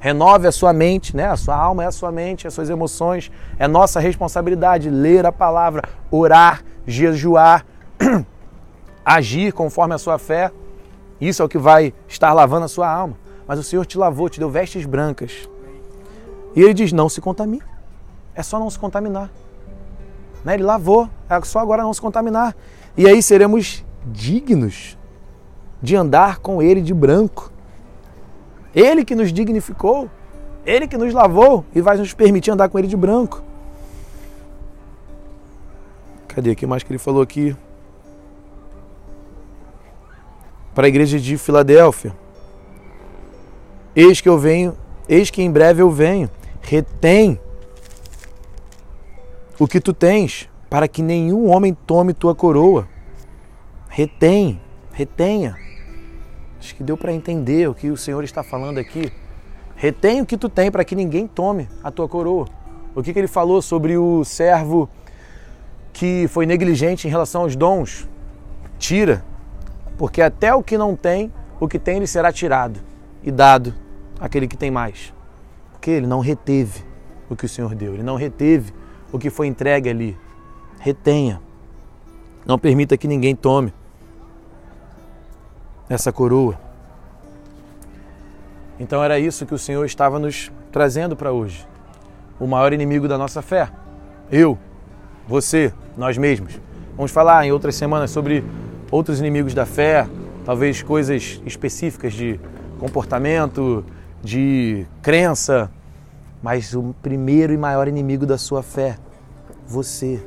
Renove 0.00 0.46
a 0.46 0.52
sua 0.52 0.72
mente, 0.72 1.16
né? 1.16 1.26
A 1.26 1.36
sua 1.36 1.56
alma 1.56 1.82
é 1.82 1.86
a 1.86 1.92
sua 1.92 2.12
mente, 2.12 2.46
as 2.46 2.54
suas 2.54 2.70
emoções. 2.70 3.32
É 3.58 3.66
nossa 3.66 3.98
responsabilidade 3.98 4.88
ler 4.88 5.26
a 5.26 5.32
palavra, 5.32 5.82
orar, 6.10 6.62
jejuar, 6.86 7.66
agir 9.04 9.52
conforme 9.52 9.94
a 9.94 9.98
sua 9.98 10.18
fé. 10.18 10.52
Isso 11.20 11.42
é 11.42 11.44
o 11.44 11.48
que 11.48 11.58
vai 11.58 11.92
estar 12.06 12.32
lavando 12.32 12.66
a 12.66 12.68
sua 12.68 12.88
alma. 12.88 13.16
Mas 13.46 13.58
o 13.58 13.62
Senhor 13.62 13.84
te 13.84 13.98
lavou, 13.98 14.28
te 14.28 14.38
deu 14.38 14.48
vestes 14.48 14.86
brancas. 14.86 15.48
E 16.54 16.62
ele 16.62 16.74
diz: 16.74 16.92
não 16.92 17.08
se 17.08 17.20
contamine. 17.20 17.62
É 18.34 18.42
só 18.42 18.58
não 18.58 18.70
se 18.70 18.78
contaminar. 18.78 19.30
Né? 20.44 20.54
Ele 20.54 20.62
lavou, 20.62 21.08
é 21.28 21.40
só 21.42 21.58
agora 21.58 21.82
não 21.82 21.92
se 21.92 22.00
contaminar. 22.00 22.54
E 22.96 23.06
aí 23.06 23.22
seremos 23.22 23.84
dignos 24.06 24.96
de 25.82 25.94
andar 25.94 26.38
com 26.38 26.62
ele 26.62 26.80
de 26.80 26.92
branco. 26.94 27.52
Ele 28.74 29.04
que 29.04 29.14
nos 29.14 29.32
dignificou, 29.32 30.08
Ele 30.64 30.86
que 30.86 30.96
nos 30.96 31.12
lavou 31.12 31.64
e 31.74 31.80
vai 31.80 31.96
nos 31.96 32.12
permitir 32.12 32.50
andar 32.50 32.68
com 32.68 32.78
Ele 32.78 32.86
de 32.86 32.96
branco. 32.96 33.42
Cadê? 36.28 36.52
O 36.52 36.56
que 36.56 36.66
mais 36.66 36.82
que 36.82 36.92
ele 36.92 36.98
falou 36.98 37.22
aqui? 37.22 37.56
Para 40.74 40.86
a 40.86 40.88
igreja 40.88 41.18
de 41.18 41.36
Filadélfia. 41.36 42.14
Eis 43.96 44.20
que 44.20 44.28
eu 44.28 44.38
venho, 44.38 44.76
eis 45.08 45.30
que 45.30 45.42
em 45.42 45.50
breve 45.50 45.82
eu 45.82 45.90
venho. 45.90 46.30
Retém 46.60 47.40
o 49.58 49.66
que 49.66 49.80
tu 49.80 49.92
tens, 49.92 50.48
para 50.70 50.86
que 50.86 51.02
nenhum 51.02 51.48
homem 51.48 51.74
tome 51.74 52.14
tua 52.14 52.34
coroa. 52.34 52.88
Retém, 53.88 54.60
retenha. 54.92 55.56
Acho 56.58 56.74
que 56.74 56.82
deu 56.82 56.96
para 56.96 57.12
entender 57.12 57.68
o 57.68 57.74
que 57.74 57.90
o 57.90 57.96
Senhor 57.96 58.22
está 58.22 58.42
falando 58.42 58.78
aqui. 58.78 59.12
Retém 59.74 60.20
o 60.20 60.26
que 60.26 60.36
tu 60.36 60.48
tem 60.48 60.70
para 60.70 60.84
que 60.84 60.94
ninguém 60.94 61.26
tome 61.26 61.68
a 61.82 61.90
tua 61.90 62.08
coroa. 62.08 62.46
O 62.94 63.02
que, 63.02 63.12
que 63.12 63.18
ele 63.18 63.28
falou 63.28 63.62
sobre 63.62 63.96
o 63.96 64.24
servo 64.24 64.88
que 65.92 66.26
foi 66.28 66.46
negligente 66.46 67.06
em 67.06 67.10
relação 67.10 67.42
aos 67.42 67.56
dons? 67.56 68.08
Tira, 68.78 69.24
porque 69.96 70.22
até 70.22 70.54
o 70.54 70.62
que 70.62 70.78
não 70.78 70.94
tem, 70.94 71.32
o 71.60 71.66
que 71.66 71.78
tem 71.78 71.98
lhe 71.98 72.06
será 72.06 72.32
tirado 72.32 72.80
e 73.22 73.30
dado 73.30 73.74
àquele 74.20 74.46
que 74.46 74.56
tem 74.56 74.70
mais. 74.70 75.12
Porque 75.72 75.90
ele 75.90 76.06
não 76.06 76.20
reteve 76.20 76.82
o 77.28 77.36
que 77.36 77.46
o 77.46 77.48
Senhor 77.48 77.74
deu, 77.74 77.94
ele 77.94 78.02
não 78.02 78.16
reteve 78.16 78.72
o 79.12 79.18
que 79.18 79.30
foi 79.30 79.46
entregue 79.46 79.88
ali. 79.88 80.16
Retenha. 80.78 81.40
Não 82.46 82.58
permita 82.58 82.96
que 82.96 83.08
ninguém 83.08 83.34
tome 83.34 83.72
essa 85.88 86.12
coroa. 86.12 86.58
Então 88.78 89.02
era 89.02 89.18
isso 89.18 89.44
que 89.44 89.54
o 89.54 89.58
Senhor 89.58 89.84
estava 89.84 90.18
nos 90.18 90.52
trazendo 90.70 91.16
para 91.16 91.32
hoje. 91.32 91.66
O 92.38 92.46
maior 92.46 92.72
inimigo 92.72 93.08
da 93.08 93.18
nossa 93.18 93.42
fé. 93.42 93.68
Eu, 94.30 94.56
você, 95.26 95.72
nós 95.96 96.16
mesmos. 96.16 96.60
Vamos 96.96 97.10
falar 97.10 97.44
em 97.44 97.52
outras 97.52 97.74
semanas 97.74 98.10
sobre 98.10 98.44
outros 98.90 99.18
inimigos 99.20 99.54
da 99.54 99.66
fé, 99.66 100.06
talvez 100.44 100.82
coisas 100.82 101.40
específicas 101.44 102.12
de 102.12 102.38
comportamento, 102.78 103.84
de 104.22 104.86
crença, 105.02 105.70
mas 106.42 106.74
o 106.74 106.94
primeiro 107.02 107.52
e 107.52 107.56
maior 107.56 107.88
inimigo 107.88 108.24
da 108.24 108.38
sua 108.38 108.62
fé, 108.62 108.96
você. 109.66 110.22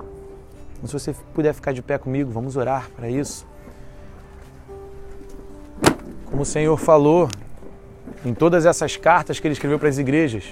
Se 0.86 0.94
você 0.94 1.16
puder 1.34 1.54
ficar 1.54 1.74
de 1.74 1.82
pé 1.82 1.98
comigo, 1.98 2.32
vamos 2.32 2.58
orar 2.58 2.90
para 2.96 3.10
isso. 3.10 3.46
Como 6.26 6.42
o 6.42 6.46
Senhor 6.46 6.76
falou 6.78 7.30
em 8.26 8.34
todas 8.34 8.66
essas 8.66 8.98
cartas 8.98 9.40
que 9.40 9.48
ele 9.48 9.54
escreveu 9.54 9.78
para 9.78 9.90
as 9.90 9.98
igrejas, 9.98 10.46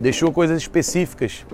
deixou 0.00 0.30
coisas 0.32 0.58
específicas 0.58 1.46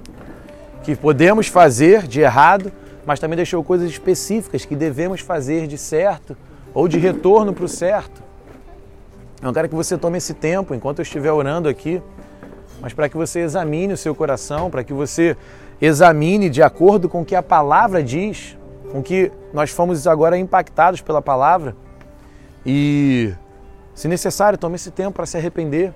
que 0.83 0.97
podemos 0.97 1.47
fazer 1.47 2.07
de 2.07 2.21
errado, 2.21 2.73
mas 3.07 3.21
também 3.21 3.37
deixou 3.37 3.63
coisas 3.63 3.89
específicas 3.89 4.65
que 4.65 4.75
devemos 4.75 5.21
fazer 5.21 5.67
de 5.67 5.79
certo 5.79 6.37
ou 6.73 6.89
de 6.89 6.99
retorno 6.99 7.53
para 7.53 7.65
o 7.65 7.69
certo. 7.69 8.23
Eu 9.41 9.53
quero 9.53 9.69
que 9.69 9.75
você 9.75 9.97
tome 9.97 10.19
esse 10.19 10.35
tempo, 10.35 10.75
enquanto 10.75 10.99
eu 10.99 11.03
estiver 11.03 11.31
orando 11.31 11.69
aqui, 11.69 12.03
mas 12.85 12.93
para 12.93 13.09
que 13.09 13.17
você 13.17 13.41
examine 13.41 13.95
o 13.95 13.97
seu 13.97 14.15
coração, 14.15 14.71
para 14.71 14.85
que 14.85 14.93
você 14.93 15.35
examine 15.81 16.51
de 16.51 16.63
acordo 16.63 17.09
com 17.09 17.23
o 17.23 17.25
que 17.25 17.35
a 17.35 17.43
palavra 17.43 18.03
diz, 18.03 18.59
com 18.93 19.03
que 19.03 19.33
nós 19.55 19.71
fomos 19.71 20.07
agora 20.07 20.37
impactados 20.37 21.01
pela 21.01 21.23
palavra. 21.23 21.75
E, 22.65 23.33
se 23.95 24.07
necessário, 24.07 24.59
tome 24.59 24.75
esse 24.75 24.91
tempo 24.91 25.13
para 25.13 25.25
se 25.25 25.35
arrepender. 25.39 25.95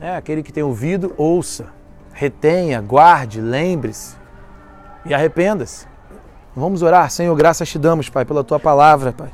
É, 0.00 0.16
aquele 0.16 0.42
que 0.42 0.50
tem 0.50 0.62
ouvido, 0.62 1.12
ouça, 1.18 1.66
retenha, 2.14 2.80
guarde, 2.80 3.38
lembre-se 3.38 4.16
e 5.04 5.12
arrependa-se. 5.12 5.86
Vamos 6.56 6.80
orar, 6.80 7.10
Senhor, 7.10 7.36
graças 7.36 7.68
te 7.68 7.78
damos, 7.78 8.08
Pai, 8.08 8.24
pela 8.24 8.42
tua 8.42 8.58
palavra, 8.58 9.12
Pai, 9.12 9.28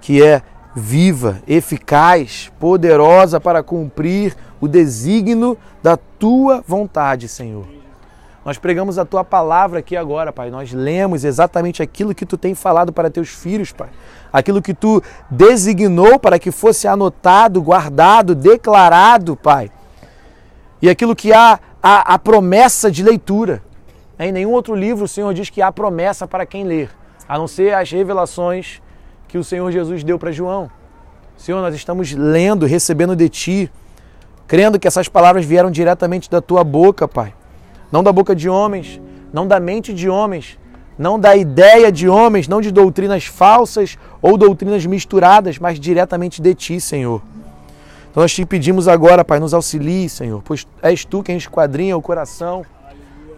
que 0.00 0.20
é 0.20 0.42
viva, 0.74 1.38
eficaz, 1.46 2.50
poderosa 2.58 3.38
para 3.38 3.62
cumprir 3.62 4.36
o 4.60 4.68
desígnio 4.68 5.56
da 5.82 5.96
tua 5.96 6.62
vontade, 6.66 7.28
Senhor. 7.28 7.66
Nós 8.44 8.56
pregamos 8.56 8.98
a 8.98 9.04
tua 9.04 9.22
palavra 9.22 9.80
aqui 9.80 9.96
agora, 9.96 10.32
Pai. 10.32 10.50
Nós 10.50 10.72
lemos 10.72 11.24
exatamente 11.24 11.82
aquilo 11.82 12.14
que 12.14 12.24
tu 12.24 12.38
tem 12.38 12.54
falado 12.54 12.92
para 12.92 13.10
teus 13.10 13.28
filhos, 13.28 13.70
Pai. 13.70 13.88
Aquilo 14.32 14.62
que 14.62 14.72
tu 14.72 15.02
designou 15.30 16.18
para 16.18 16.38
que 16.38 16.50
fosse 16.50 16.88
anotado, 16.88 17.60
guardado, 17.60 18.34
declarado, 18.34 19.36
Pai. 19.36 19.70
E 20.80 20.88
aquilo 20.88 21.14
que 21.14 21.32
há 21.32 21.60
a, 21.82 22.14
a 22.14 22.18
promessa 22.18 22.90
de 22.90 23.02
leitura. 23.02 23.62
Em 24.18 24.32
nenhum 24.32 24.52
outro 24.52 24.74
livro 24.74 25.04
o 25.04 25.08
Senhor 25.08 25.32
diz 25.34 25.50
que 25.50 25.62
há 25.62 25.70
promessa 25.70 26.26
para 26.26 26.44
quem 26.44 26.64
ler, 26.64 26.90
a 27.28 27.38
não 27.38 27.48
ser 27.48 27.74
as 27.74 27.90
revelações 27.90 28.82
que 29.28 29.38
o 29.38 29.44
Senhor 29.44 29.70
Jesus 29.70 30.02
deu 30.02 30.18
para 30.18 30.32
João. 30.32 30.70
Senhor, 31.36 31.60
nós 31.62 31.74
estamos 31.74 32.12
lendo, 32.12 32.66
recebendo 32.66 33.16
de 33.16 33.28
Ti, 33.28 33.72
crendo 34.50 34.80
que 34.80 34.88
essas 34.88 35.06
palavras 35.06 35.44
vieram 35.44 35.70
diretamente 35.70 36.28
da 36.28 36.40
Tua 36.40 36.64
boca, 36.64 37.06
Pai. 37.06 37.32
Não 37.92 38.02
da 38.02 38.12
boca 38.12 38.34
de 38.34 38.48
homens, 38.48 39.00
não 39.32 39.46
da 39.46 39.60
mente 39.60 39.94
de 39.94 40.08
homens, 40.08 40.58
não 40.98 41.20
da 41.20 41.36
ideia 41.36 41.92
de 41.92 42.08
homens, 42.08 42.48
não 42.48 42.60
de 42.60 42.72
doutrinas 42.72 43.26
falsas 43.26 43.96
ou 44.20 44.36
doutrinas 44.36 44.84
misturadas, 44.84 45.56
mas 45.56 45.78
diretamente 45.78 46.42
de 46.42 46.52
Ti, 46.52 46.80
Senhor. 46.80 47.22
Então 48.10 48.24
nós 48.24 48.34
te 48.34 48.44
pedimos 48.44 48.88
agora, 48.88 49.24
Pai, 49.24 49.38
nos 49.38 49.54
auxilie, 49.54 50.08
Senhor, 50.08 50.42
pois 50.44 50.66
és 50.82 51.04
Tu 51.04 51.22
quem 51.22 51.36
esquadrinha 51.36 51.96
o 51.96 52.02
coração 52.02 52.66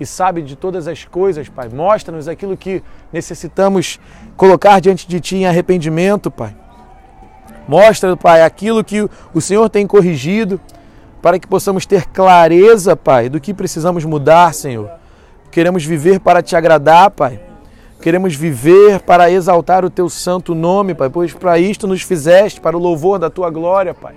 e 0.00 0.06
sabe 0.06 0.40
de 0.40 0.56
todas 0.56 0.88
as 0.88 1.04
coisas, 1.04 1.46
Pai. 1.46 1.68
Mostra-nos 1.68 2.26
aquilo 2.26 2.56
que 2.56 2.82
necessitamos 3.12 4.00
colocar 4.34 4.80
diante 4.80 5.06
de 5.06 5.20
Ti 5.20 5.36
em 5.36 5.46
arrependimento, 5.46 6.30
Pai. 6.30 6.56
Mostra, 7.68 8.16
Pai, 8.16 8.40
aquilo 8.40 8.82
que 8.82 9.06
o 9.34 9.42
Senhor 9.42 9.68
tem 9.68 9.86
corrigido, 9.86 10.58
para 11.22 11.38
que 11.38 11.46
possamos 11.46 11.86
ter 11.86 12.06
clareza, 12.08 12.96
Pai, 12.96 13.28
do 13.28 13.40
que 13.40 13.54
precisamos 13.54 14.04
mudar, 14.04 14.52
Senhor. 14.52 14.90
Queremos 15.52 15.84
viver 15.84 16.18
para 16.18 16.42
Te 16.42 16.56
agradar, 16.56 17.10
Pai. 17.12 17.40
Queremos 18.02 18.34
viver 18.34 19.00
para 19.00 19.30
exaltar 19.30 19.84
o 19.84 19.90
Teu 19.90 20.08
santo 20.10 20.52
nome, 20.52 20.92
Pai, 20.92 21.08
pois 21.08 21.32
para 21.32 21.56
isto 21.60 21.86
nos 21.86 22.02
fizeste, 22.02 22.60
para 22.60 22.76
o 22.76 22.80
louvor 22.80 23.20
da 23.20 23.30
Tua 23.30 23.48
glória, 23.48 23.94
Pai. 23.94 24.16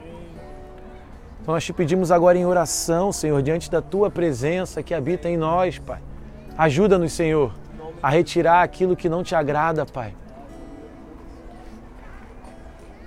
Então 1.39 1.53
nós 1.53 1.63
te 1.63 1.71
pedimos 1.71 2.11
agora 2.11 2.39
em 2.39 2.45
oração, 2.45 3.11
Senhor, 3.11 3.39
diante 3.43 3.69
da 3.69 3.79
tua 3.79 4.09
presença 4.09 4.81
que 4.81 4.95
habita 4.95 5.29
em 5.29 5.37
nós, 5.37 5.77
Pai. 5.77 5.99
Ajuda-nos, 6.57 7.13
Senhor, 7.13 7.53
a 8.01 8.09
retirar 8.09 8.63
aquilo 8.63 8.95
que 8.95 9.07
não 9.07 9.21
te 9.21 9.35
agrada, 9.35 9.85
Pai. 9.85 10.15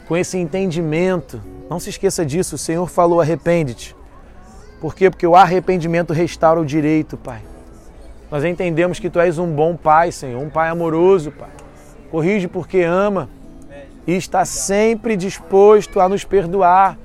Com 0.06 0.16
esse 0.16 0.38
entendimento, 0.38 1.42
não 1.68 1.78
se 1.78 1.90
esqueça 1.90 2.24
disso, 2.24 2.54
o 2.54 2.59
Senhor 2.59 2.88
falou: 2.88 3.20
arrepende-te. 3.20 3.94
Por 4.81 4.94
quê? 4.94 5.11
Porque 5.11 5.26
o 5.26 5.35
arrependimento 5.35 6.12
restaura 6.12 6.61
o 6.61 6.64
direito, 6.64 7.16
Pai. 7.16 7.42
Nós 8.31 8.44
entendemos 8.44 8.98
que 8.98 9.11
Tu 9.11 9.18
és 9.18 9.38
um 9.38 9.46
bom 9.46 9.76
Pai, 9.76 10.12
Senhor, 10.12 10.40
um 10.40 10.50
Pai 10.50 10.68
amoroso, 10.68 11.33
Pai. 11.33 11.48
Corrige 12.11 12.46
porque 12.46 12.83
ama 12.83 13.28
e 14.07 14.14
está 14.14 14.44
sempre 14.44 15.16
disposto 15.16 16.00
a 16.00 16.09
nos 16.09 16.24
perdoar 16.24 16.96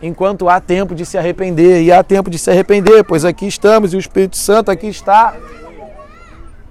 enquanto 0.00 0.48
há 0.48 0.60
tempo 0.60 0.94
de 0.94 1.04
se 1.06 1.16
arrepender. 1.16 1.82
E 1.82 1.90
há 1.90 2.02
tempo 2.02 2.30
de 2.30 2.38
se 2.38 2.50
arrepender, 2.50 3.04
pois 3.04 3.24
aqui 3.24 3.46
estamos 3.46 3.92
e 3.92 3.96
o 3.96 3.98
Espírito 3.98 4.36
Santo 4.36 4.70
aqui 4.70 4.86
está. 4.86 5.34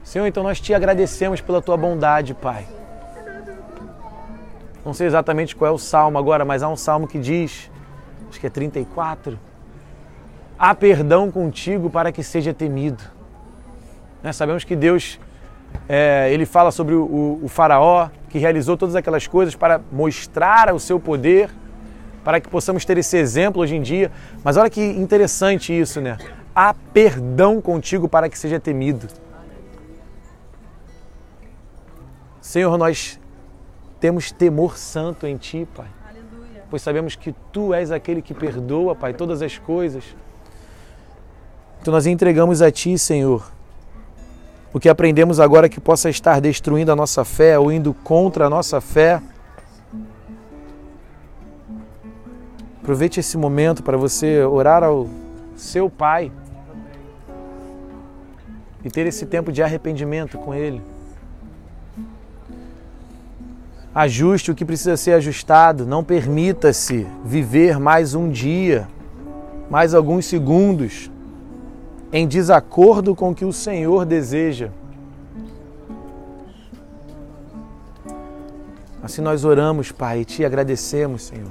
Senhor, 0.04 0.26
então 0.26 0.44
nós 0.44 0.62
te 0.62 0.74
agradecemos 0.74 1.42
pela 1.42 1.62
tua 1.62 1.76
bondade, 1.76 2.34
Pai. 2.34 2.77
Não 4.88 4.94
sei 4.94 5.06
exatamente 5.06 5.54
qual 5.54 5.70
é 5.70 5.74
o 5.74 5.78
salmo 5.78 6.18
agora, 6.18 6.46
mas 6.46 6.64
há 6.64 6.70
um 6.70 6.78
salmo 6.78 7.10
que 7.10 7.20
diz, 7.20 7.70
acho 8.30 8.40
que 8.40 8.48
é 8.48 8.50
34. 8.50 9.38
Há 10.58 10.74
perdão 10.74 11.30
contigo 11.30 11.90
para 11.90 12.10
que 12.10 12.24
seja 12.24 12.54
temido. 12.54 13.04
Nós 14.24 14.38
sabemos 14.38 14.64
que 14.64 14.78
Deus, 14.78 15.20
é, 15.90 16.30
ele 16.32 16.46
fala 16.46 16.72
sobre 16.72 16.96
o, 16.96 17.04
o, 17.04 17.40
o 17.44 17.48
faraó 17.50 18.08
que 18.30 18.38
realizou 18.38 18.78
todas 18.78 18.96
aquelas 18.96 19.28
coisas 19.28 19.56
para 19.56 19.82
mostrar 19.92 20.74
o 20.74 20.80
seu 20.80 21.02
poder 21.02 21.50
para 22.24 22.40
que 22.40 22.48
possamos 22.48 22.86
ter 22.86 22.98
esse 22.98 23.18
exemplo 23.18 23.62
hoje 23.62 23.76
em 23.76 23.82
dia. 23.82 24.10
Mas 24.42 24.56
olha 24.56 24.70
que 24.70 24.82
interessante 24.82 25.78
isso, 25.78 26.00
né? 26.00 26.18
Há 26.56 26.74
perdão 26.74 27.60
contigo 27.60 28.08
para 28.08 28.30
que 28.30 28.40
seja 28.40 28.58
temido. 28.58 29.10
Senhor, 32.40 32.78
nós 32.78 33.20
temos 34.00 34.32
temor 34.32 34.78
santo 34.78 35.26
em 35.26 35.38
Ti, 35.38 35.68
Pai. 35.76 35.88
Aleluia. 36.10 36.64
Pois 36.70 36.82
sabemos 36.82 37.16
que 37.16 37.34
Tu 37.52 37.74
és 37.74 37.92
aquele 37.92 38.22
que 38.22 38.34
perdoa, 38.34 38.96
Pai, 38.96 39.14
todas 39.14 39.42
as 39.42 39.58
coisas. 39.58 40.04
Então 41.82 41.92
nós 41.92 42.06
entregamos 42.06 42.62
a 42.62 42.72
Ti, 42.72 42.98
Senhor, 42.98 43.52
o 44.74 44.80
que 44.80 44.90
aprendemos 44.90 45.40
agora 45.40 45.70
que 45.70 45.80
possa 45.80 46.10
estar 46.10 46.40
destruindo 46.42 46.92
a 46.92 46.96
nossa 46.96 47.24
fé 47.24 47.58
ou 47.58 47.72
indo 47.72 47.94
contra 47.94 48.46
a 48.46 48.50
nossa 48.50 48.82
fé. 48.82 49.22
Aproveite 52.82 53.20
esse 53.20 53.38
momento 53.38 53.84
para 53.84 53.98
você 53.98 54.44
orar 54.44 54.84
ao 54.84 55.08
seu 55.56 55.90
Pai 55.90 56.32
e 58.84 58.90
ter 58.90 59.06
esse 59.08 59.26
tempo 59.26 59.52
de 59.52 59.62
arrependimento 59.62 60.38
com 60.38 60.54
Ele. 60.54 60.82
Ajuste 63.98 64.52
o 64.52 64.54
que 64.54 64.64
precisa 64.64 64.96
ser 64.96 65.14
ajustado. 65.14 65.84
Não 65.84 66.04
permita-se 66.04 67.08
viver 67.26 67.80
mais 67.80 68.14
um 68.14 68.30
dia, 68.30 68.88
mais 69.72 69.96
alguns 69.96 70.28
segundos, 70.28 71.10
em 72.14 72.28
desacordo 72.28 73.16
com 73.16 73.32
o 73.32 73.34
que 73.34 73.44
o 73.44 73.52
Senhor 73.52 74.06
deseja. 74.06 74.70
Assim 79.02 79.20
nós 79.20 79.44
oramos, 79.44 79.92
Pai, 79.92 80.20
e 80.20 80.26
te 80.26 80.46
agradecemos, 80.46 81.24
Senhor. 81.24 81.50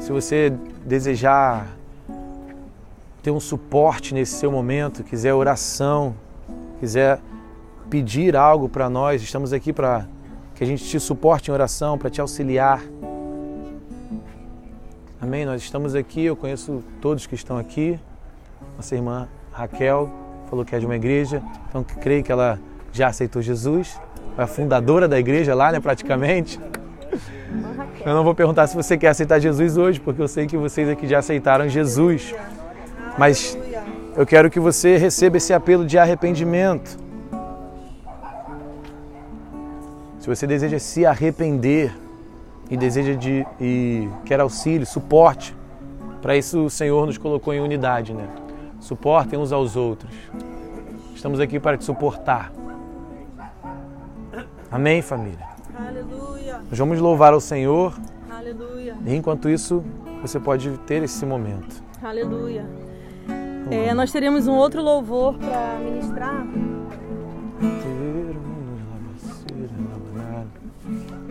Se 0.00 0.12
você 0.12 0.52
desejar 0.84 1.66
ter 3.22 3.30
um 3.30 3.40
suporte 3.40 4.12
nesse 4.12 4.34
seu 4.34 4.52
momento, 4.52 5.02
quiser 5.02 5.32
oração, 5.32 6.14
quiser 6.78 7.20
pedir 7.88 8.36
algo 8.36 8.68
para 8.68 8.90
nós, 8.90 9.22
estamos 9.22 9.54
aqui 9.54 9.72
para 9.72 10.06
que 10.62 10.64
a 10.64 10.68
gente 10.68 10.84
te 10.84 11.00
suporte 11.00 11.50
em 11.50 11.52
oração, 11.52 11.98
para 11.98 12.08
te 12.08 12.20
auxiliar. 12.20 12.80
Amém? 15.20 15.44
Nós 15.44 15.60
estamos 15.60 15.96
aqui, 15.96 16.24
eu 16.24 16.36
conheço 16.36 16.84
todos 17.00 17.26
que 17.26 17.34
estão 17.34 17.58
aqui. 17.58 17.98
Nossa 18.76 18.94
irmã 18.94 19.28
Raquel 19.50 20.08
falou 20.48 20.64
que 20.64 20.76
é 20.76 20.78
de 20.78 20.86
uma 20.86 20.94
igreja, 20.94 21.42
então 21.68 21.82
creio 21.82 22.22
que 22.22 22.30
ela 22.30 22.60
já 22.92 23.08
aceitou 23.08 23.42
Jesus, 23.42 24.00
é 24.38 24.42
a 24.42 24.46
fundadora 24.46 25.08
da 25.08 25.18
igreja 25.18 25.52
lá, 25.52 25.72
né, 25.72 25.80
praticamente. 25.80 26.60
Eu 28.06 28.14
não 28.14 28.22
vou 28.22 28.32
perguntar 28.32 28.68
se 28.68 28.76
você 28.76 28.96
quer 28.96 29.08
aceitar 29.08 29.40
Jesus 29.40 29.76
hoje, 29.76 29.98
porque 29.98 30.22
eu 30.22 30.28
sei 30.28 30.46
que 30.46 30.56
vocês 30.56 30.88
aqui 30.88 31.08
já 31.08 31.18
aceitaram 31.18 31.68
Jesus. 31.68 32.32
Mas 33.18 33.58
eu 34.16 34.24
quero 34.24 34.48
que 34.48 34.60
você 34.60 34.96
receba 34.96 35.38
esse 35.38 35.52
apelo 35.52 35.84
de 35.84 35.98
arrependimento. 35.98 37.01
Se 40.22 40.28
você 40.28 40.46
deseja 40.46 40.78
se 40.78 41.04
arrepender 41.04 41.92
e 42.70 42.76
deseja 42.76 43.12
de 43.12 43.44
e 43.60 44.08
quer 44.24 44.38
auxílio, 44.38 44.86
suporte, 44.86 45.52
para 46.20 46.36
isso 46.36 46.66
o 46.66 46.70
Senhor 46.70 47.04
nos 47.06 47.18
colocou 47.18 47.52
em 47.52 47.60
unidade, 47.60 48.14
né? 48.14 48.28
Suportem 48.78 49.36
uns 49.36 49.50
aos 49.50 49.74
outros. 49.74 50.14
Estamos 51.12 51.40
aqui 51.40 51.58
para 51.58 51.76
te 51.76 51.82
suportar. 51.82 52.52
Amém, 54.70 55.02
família? 55.02 55.44
Aleluia. 55.76 56.60
Nós 56.70 56.78
vamos 56.78 57.00
louvar 57.00 57.32
ao 57.32 57.40
Senhor. 57.40 57.92
Aleluia. 58.30 58.96
E 59.04 59.16
enquanto 59.16 59.48
isso, 59.48 59.82
você 60.20 60.38
pode 60.38 60.70
ter 60.86 61.02
esse 61.02 61.26
momento. 61.26 61.82
Aleluia. 62.00 62.64
É, 63.68 63.92
nós 63.92 64.12
teremos 64.12 64.46
um 64.46 64.54
outro 64.54 64.82
louvor 64.82 65.34
para 65.36 65.80
ministrar. 65.80 66.46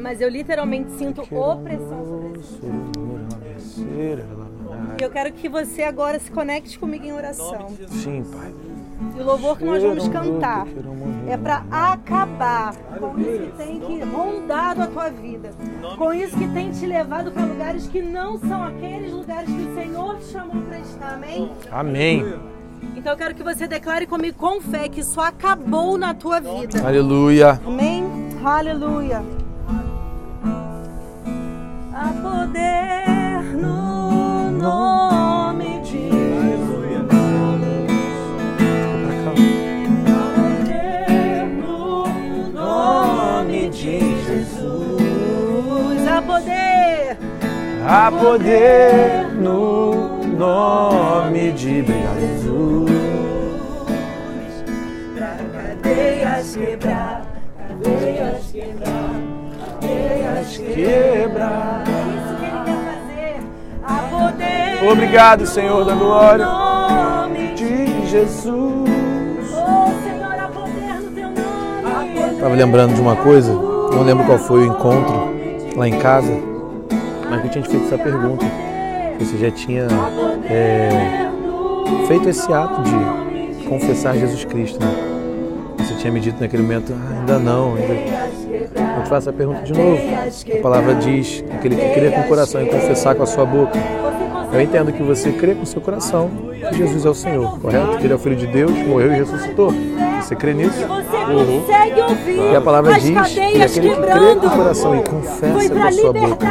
Mas 0.01 0.19
eu 0.19 0.29
literalmente 0.29 0.91
sinto 0.93 1.21
opressão 1.21 2.05
sobre 2.05 2.39
esse 3.55 3.81
E 4.99 5.03
eu 5.03 5.09
quero 5.09 5.31
que 5.31 5.47
você 5.47 5.83
agora 5.83 6.19
se 6.19 6.31
conecte 6.31 6.79
comigo 6.79 7.05
em 7.05 7.13
oração. 7.13 7.67
Sim, 7.87 8.23
Pai. 8.23 8.51
E 9.15 9.19
o 9.19 9.23
louvor 9.23 9.57
que 9.57 9.63
nós 9.63 9.81
vamos 9.81 10.07
cantar 10.07 10.67
é 11.27 11.37
para 11.37 11.63
acabar 11.71 12.75
com 12.75 13.19
isso 13.19 13.39
que 13.39 13.51
tem 13.57 13.79
que 13.79 13.99
rondado 14.03 14.83
a 14.83 14.87
tua 14.87 15.09
vida, 15.09 15.51
com 15.97 16.13
isso 16.13 16.37
que 16.37 16.47
tem 16.49 16.71
te 16.71 16.85
levado 16.85 17.31
para 17.31 17.45
lugares 17.45 17.87
que 17.87 18.01
não 18.01 18.37
são 18.37 18.63
aqueles 18.63 19.11
lugares 19.11 19.49
que 19.49 19.61
o 19.61 19.75
Senhor 19.75 20.17
te 20.17 20.25
chamou 20.25 20.61
para 20.63 20.79
estar. 20.79 21.13
Amém? 21.13 21.51
Amém. 21.71 22.39
Então 22.95 23.13
eu 23.13 23.17
quero 23.17 23.33
que 23.33 23.43
você 23.43 23.67
declare 23.67 24.05
comigo 24.05 24.37
com 24.37 24.61
fé 24.61 24.87
que 24.87 25.01
isso 25.01 25.19
acabou 25.19 25.97
na 25.97 26.13
tua 26.13 26.39
vida. 26.39 26.85
Aleluia. 26.85 27.59
Amém? 27.65 28.03
Aleluia. 28.43 29.40
Poder 32.41 33.43
no 33.55 34.49
nome 34.51 35.79
de 35.81 36.09
Jesus. 36.09 36.89
Há 39.27 40.41
poder 40.41 41.45
no 41.61 42.07
nome 42.51 43.69
de 43.69 43.99
Jesus. 44.25 44.81
Há 46.07 46.21
poder. 46.21 47.17
Há 47.85 48.11
poder 48.11 49.33
no 49.35 50.23
nome 50.25 51.51
de 51.51 51.83
Jesus. 51.83 52.91
Pra 55.15 55.37
cadeias 55.53 56.55
quebrar, 56.55 57.21
cadeias 57.57 58.51
quebrar, 58.51 59.13
cadeias 59.79 60.57
Quebra. 60.57 62.00
Obrigado, 64.89 65.45
Senhor 65.45 65.85
da 65.85 65.93
glória. 65.93 66.45
de 67.55 68.07
Jesus. 68.07 68.51
Oh. 69.53 69.91
Estava 72.33 72.55
lembrando 72.55 72.95
de 72.95 73.01
uma 73.01 73.15
coisa, 73.15 73.53
não 73.53 74.01
lembro 74.01 74.25
qual 74.25 74.39
foi 74.39 74.61
o 74.61 74.65
encontro 74.65 75.31
lá 75.75 75.87
em 75.87 75.99
casa, 75.99 76.33
mas 77.29 77.41
que 77.41 77.47
eu 77.47 77.51
tinha 77.51 77.63
te 77.63 77.69
feito 77.69 77.85
essa 77.85 77.97
pergunta. 77.99 78.45
Você 79.19 79.37
já 79.37 79.51
tinha 79.51 79.87
é, 80.49 81.29
feito 82.07 82.27
esse 82.29 82.51
ato 82.51 82.81
de 82.81 83.67
confessar 83.67 84.15
Jesus 84.15 84.43
Cristo, 84.45 84.83
né? 84.83 84.91
Você 85.77 85.93
tinha 85.95 86.11
me 86.11 86.19
dito 86.19 86.41
naquele 86.41 86.63
momento, 86.63 86.93
ah, 86.93 87.19
ainda 87.19 87.37
não, 87.37 87.75
ainda. 87.75 87.93
Eu 87.93 89.03
te 89.03 89.09
faço 89.09 89.29
a 89.29 89.33
pergunta 89.33 89.61
de 89.61 89.73
novo. 89.73 90.01
A 90.57 90.61
palavra 90.61 90.95
diz 90.95 91.41
que 91.41 91.53
aquele 91.53 91.75
que 91.75 91.93
crê 91.93 92.09
com 92.09 92.21
o 92.21 92.27
coração 92.27 92.63
e 92.63 92.65
confessar 92.65 93.13
com 93.13 93.21
a 93.21 93.27
sua 93.27 93.45
boca. 93.45 93.77
Eu 94.53 94.61
entendo 94.61 94.91
que 94.91 95.01
você 95.01 95.31
crê 95.31 95.55
com 95.55 95.63
o 95.63 95.65
seu 95.65 95.81
coração 95.81 96.29
que 96.69 96.77
Jesus 96.77 97.05
é 97.05 97.09
o 97.09 97.13
Senhor, 97.13 97.59
correto? 97.59 97.97
Que 97.97 98.03
ele 98.05 98.13
é 98.13 98.15
o 98.15 98.19
Filho 98.19 98.35
de 98.35 98.47
Deus, 98.47 98.71
morreu 98.71 99.13
e 99.13 99.15
ressuscitou. 99.15 99.73
Você 100.21 100.35
crê 100.35 100.53
nisso? 100.53 100.77
Você 100.77 100.85
consegue 100.85 102.01
ouvir 102.01 102.51
E 102.51 102.55
a 102.55 102.61
palavra 102.61 102.99
diz 102.99 103.33
que 103.33 103.61
aquele 103.61 103.89
que 103.89 104.01
crê 104.01 104.35
com 104.35 104.47
o 104.47 104.49
coração 104.49 104.95
e 104.95 105.03
confessa 105.03 105.69
com 105.69 105.83
a 105.83 105.91
sua 105.91 106.13
boca. 106.13 106.47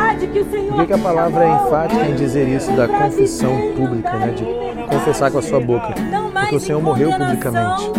Por 0.69 0.77
que, 0.77 0.87
que 0.87 0.93
a 0.93 0.99
palavra 0.99 1.45
é 1.45 1.49
enfática 1.49 2.07
em 2.07 2.15
dizer 2.15 2.49
isso 2.49 2.73
da 2.73 2.89
confissão 2.89 3.73
pública, 3.77 4.13
né? 4.13 4.35
De 4.35 4.45
confessar 4.89 5.31
com 5.31 5.39
a 5.39 5.43
sua 5.43 5.61
boca? 5.61 5.95
Porque 6.33 6.57
o 6.57 6.61
Senhor 6.61 6.83
morreu 6.83 7.13
publicamente. 7.13 7.91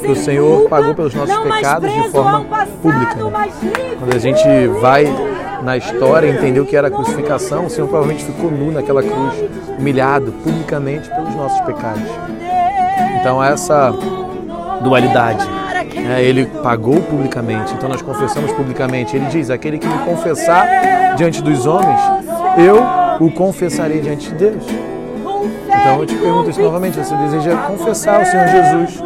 Que 0.00 0.12
o 0.12 0.16
Senhor 0.16 0.68
pagou 0.68 0.94
pelos 0.94 1.14
nossos 1.14 1.36
pecados 1.38 1.92
de 1.92 2.08
forma 2.08 2.44
pública, 2.80 3.14
né? 3.16 3.48
Quando 3.98 4.14
a 4.14 4.18
gente 4.18 4.66
vai 4.80 5.04
na 5.62 5.76
história 5.76 6.28
entender 6.28 6.60
o 6.60 6.66
que 6.66 6.76
era 6.76 6.88
a 6.88 6.90
crucificação, 6.90 7.66
o 7.66 7.70
Senhor 7.70 7.88
provavelmente 7.88 8.24
ficou 8.24 8.50
nu 8.50 8.70
naquela 8.70 9.02
cruz, 9.02 9.34
humilhado 9.78 10.32
publicamente 10.44 11.08
pelos 11.10 11.34
nossos 11.34 11.60
pecados. 11.60 12.02
Então 13.20 13.42
essa 13.42 13.92
dualidade. 14.82 15.44
né? 15.94 16.22
ele 16.22 16.46
pagou 16.62 17.00
publicamente, 17.02 17.74
então 17.74 17.88
nós 17.88 18.02
confessamos 18.02 18.52
publicamente. 18.52 19.16
Ele 19.16 19.26
diz: 19.26 19.50
aquele 19.50 19.78
que 19.78 19.86
me 19.86 19.98
confessar 19.98 21.14
diante 21.16 21.42
dos 21.42 21.66
homens, 21.66 22.00
eu 22.56 23.24
o 23.24 23.30
confessarei 23.30 24.00
diante 24.00 24.28
de 24.28 24.34
Deus. 24.34 24.64
Então 25.66 26.00
eu 26.00 26.06
te 26.06 26.14
pergunto 26.14 26.50
isso 26.50 26.60
novamente: 26.60 26.98
você 26.98 27.14
deseja 27.16 27.56
confessar 27.66 28.22
o 28.22 28.24
Senhor 28.24 28.46
Jesus 28.48 29.02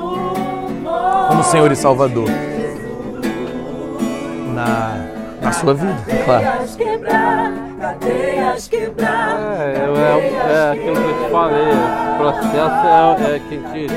como 1.29 1.43
Senhor 1.45 1.73
e 1.73 1.77
Salvador 1.77 2.29
na, 4.55 5.02
na 5.43 5.53
sua 5.53 5.75
vida, 5.75 5.97
claro. 6.25 6.45
Quebrar, 6.77 7.53
cadeias 7.81 8.69
quebrar. 8.69 9.39
É, 9.61 9.75
é, 9.75 10.53
é 10.53 10.71
aquilo 10.71 10.95
que 10.95 11.09
eu 11.09 11.25
te 11.25 11.31
falei, 11.31 11.73
o 11.73 12.17
processo 12.19 12.87
é, 12.87 13.37
é 13.37 13.39
que 13.41 13.55
gente 13.75 13.95